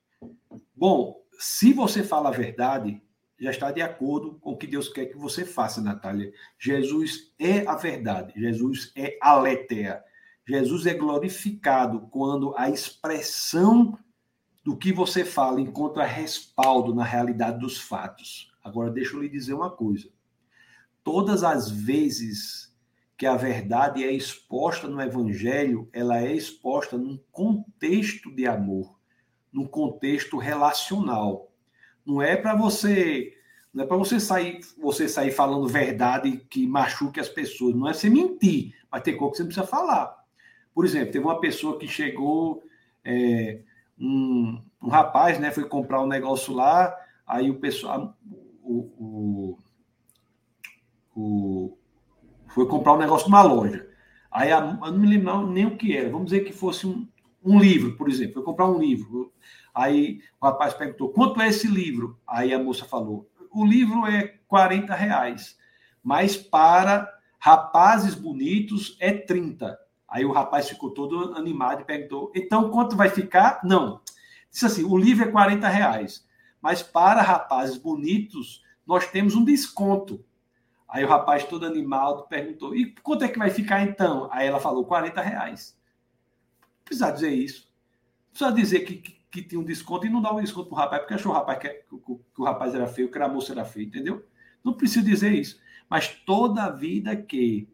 [0.76, 3.02] Bom, se você fala a verdade,
[3.38, 6.32] já está de acordo com o que Deus quer que você faça, Natália.
[6.58, 10.02] Jesus é a verdade, Jesus é a letéa.
[10.46, 13.98] Jesus é glorificado quando a expressão
[14.64, 18.52] do que você fala encontra respaldo na realidade dos fatos.
[18.64, 20.08] Agora, deixa eu lhe dizer uma coisa.
[21.04, 22.74] Todas as vezes
[23.16, 28.98] que a verdade é exposta no Evangelho, ela é exposta num contexto de amor,
[29.52, 31.47] num contexto relacional.
[32.08, 33.34] Não é para você,
[33.72, 37.74] não é para você sair, você sair falando verdade que machuque as pessoas.
[37.74, 40.16] Não é você mentir, mas tem coisa que você precisa falar.
[40.74, 42.62] Por exemplo, teve uma pessoa que chegou
[43.04, 43.60] é,
[43.98, 48.16] um, um rapaz, né, foi comprar um negócio lá, aí o pessoal,
[48.62, 49.58] o,
[51.14, 51.78] o, o
[52.48, 53.86] foi comprar um negócio numa loja.
[54.30, 56.08] Aí a, eu não me lembro nem o que era.
[56.08, 57.06] Vamos dizer que fosse um,
[57.44, 58.34] um livro, por exemplo.
[58.34, 59.30] Foi comprar um livro.
[59.78, 62.18] Aí o rapaz perguntou: quanto é esse livro?
[62.26, 65.56] Aí a moça falou: o livro é 40 reais,
[66.02, 69.78] mas para rapazes bonitos é 30.
[70.08, 73.60] Aí o rapaz ficou todo animado e perguntou: então quanto vai ficar?
[73.62, 74.00] Não.
[74.50, 76.26] Disse assim: o livro é 40 reais,
[76.60, 80.24] mas para rapazes bonitos nós temos um desconto.
[80.88, 84.28] Aí o rapaz todo animado perguntou: e quanto é que vai ficar então?
[84.32, 85.78] Aí ela falou: 40 reais.
[86.60, 87.68] Não precisa dizer isso.
[88.24, 90.74] Não precisa dizer que, que, que tinha um desconto e não dá um desconto para
[90.74, 93.28] o rapaz, porque achou o rapaz que, que, que o rapaz era feio, que a
[93.28, 94.24] moça era feia, entendeu?
[94.64, 95.60] Não precisa dizer isso.
[95.88, 97.68] Mas toda a vida que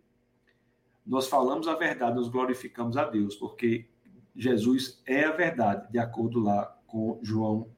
[1.06, 3.86] nós falamos a verdade, nós glorificamos a Deus, porque
[4.34, 7.68] Jesus é a verdade, de acordo lá com João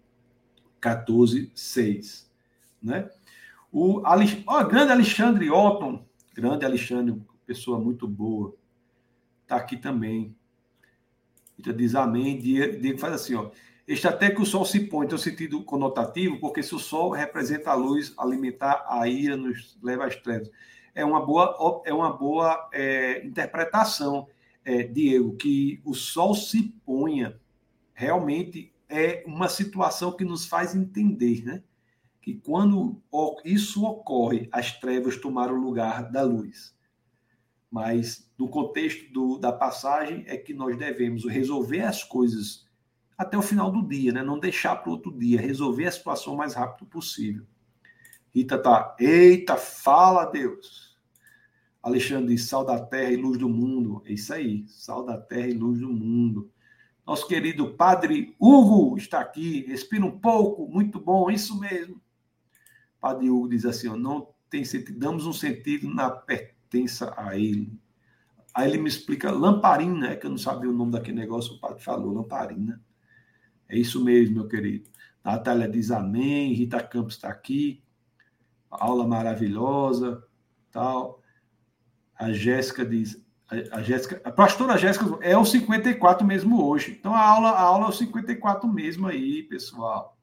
[0.80, 2.30] 14, 6.
[2.82, 3.10] Né?
[3.72, 8.54] O oh, grande Alexandre Otton, grande Alexandre, pessoa muito boa,
[9.42, 10.34] está aqui também.
[11.56, 12.38] Rita diz amém.
[12.38, 13.50] Diego faz assim, ó.
[13.86, 17.10] Este até que o sol se põe, tem um sentido conotativo, porque se o sol
[17.10, 20.50] representa a luz, alimentar a ira nos leva às trevas.
[20.92, 24.26] É uma boa, é uma boa é, interpretação,
[24.64, 27.40] é, Diego, que o sol se ponha
[27.94, 31.62] realmente é uma situação que nos faz entender, né?
[32.20, 33.00] Que quando
[33.44, 36.74] isso ocorre, as trevas tomaram o lugar da luz.
[37.70, 42.65] Mas no contexto do, da passagem é que nós devemos resolver as coisas
[43.16, 44.22] até o final do dia, né?
[44.22, 47.46] Não deixar para outro dia, resolver a situação o mais rápido possível.
[48.34, 50.98] Rita tá, eita, fala Deus.
[51.82, 54.02] Alexandre diz, sal da terra e luz do mundo.
[54.04, 56.50] É isso aí, sal da terra e luz do mundo.
[57.06, 62.02] Nosso querido Padre Hugo está aqui, respira um pouco, muito bom, isso mesmo.
[63.00, 67.78] Padre Hugo diz assim, ó, não tem sentido, damos um sentido na pertença a ele.
[68.52, 71.60] Aí ele me explica, lamparina, é que eu não sabia o nome daquele negócio, o
[71.60, 72.82] padre falou, lamparina.
[73.68, 74.88] É isso mesmo, meu querido.
[75.24, 77.82] Natália diz amém, Rita Campos está aqui,
[78.70, 80.22] aula maravilhosa,
[80.70, 81.20] tal.
[82.18, 83.20] A Jéssica diz,
[83.72, 86.96] a, Jéssica, a pastora Jéssica é o 54 mesmo hoje.
[86.98, 90.16] Então a aula, a aula é o 54 mesmo aí, pessoal.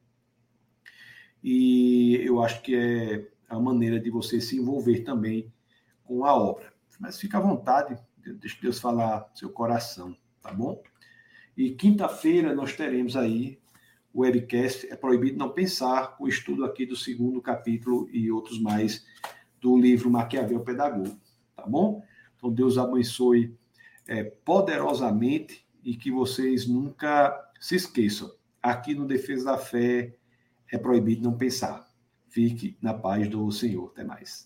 [1.44, 5.52] E eu acho que é a maneira de você se envolver também
[6.06, 6.72] com a obra.
[6.98, 10.82] Mas fica à vontade, deixa Deus falar seu coração, tá bom?
[11.60, 13.60] E quinta-feira nós teremos aí
[14.14, 19.06] o webcast É Proibido Não Pensar, o estudo aqui do segundo capítulo e outros mais
[19.60, 21.20] do livro Maquiavel Pedagogo,
[21.58, 22.02] tá bom?
[22.38, 23.54] Então Deus abençoe
[24.08, 28.32] é, poderosamente e que vocês nunca se esqueçam.
[28.64, 30.16] Aqui no Defesa da Fé
[30.72, 31.92] é proibido não pensar.
[32.30, 33.92] Fique na paz do Senhor.
[33.94, 34.46] Até mais.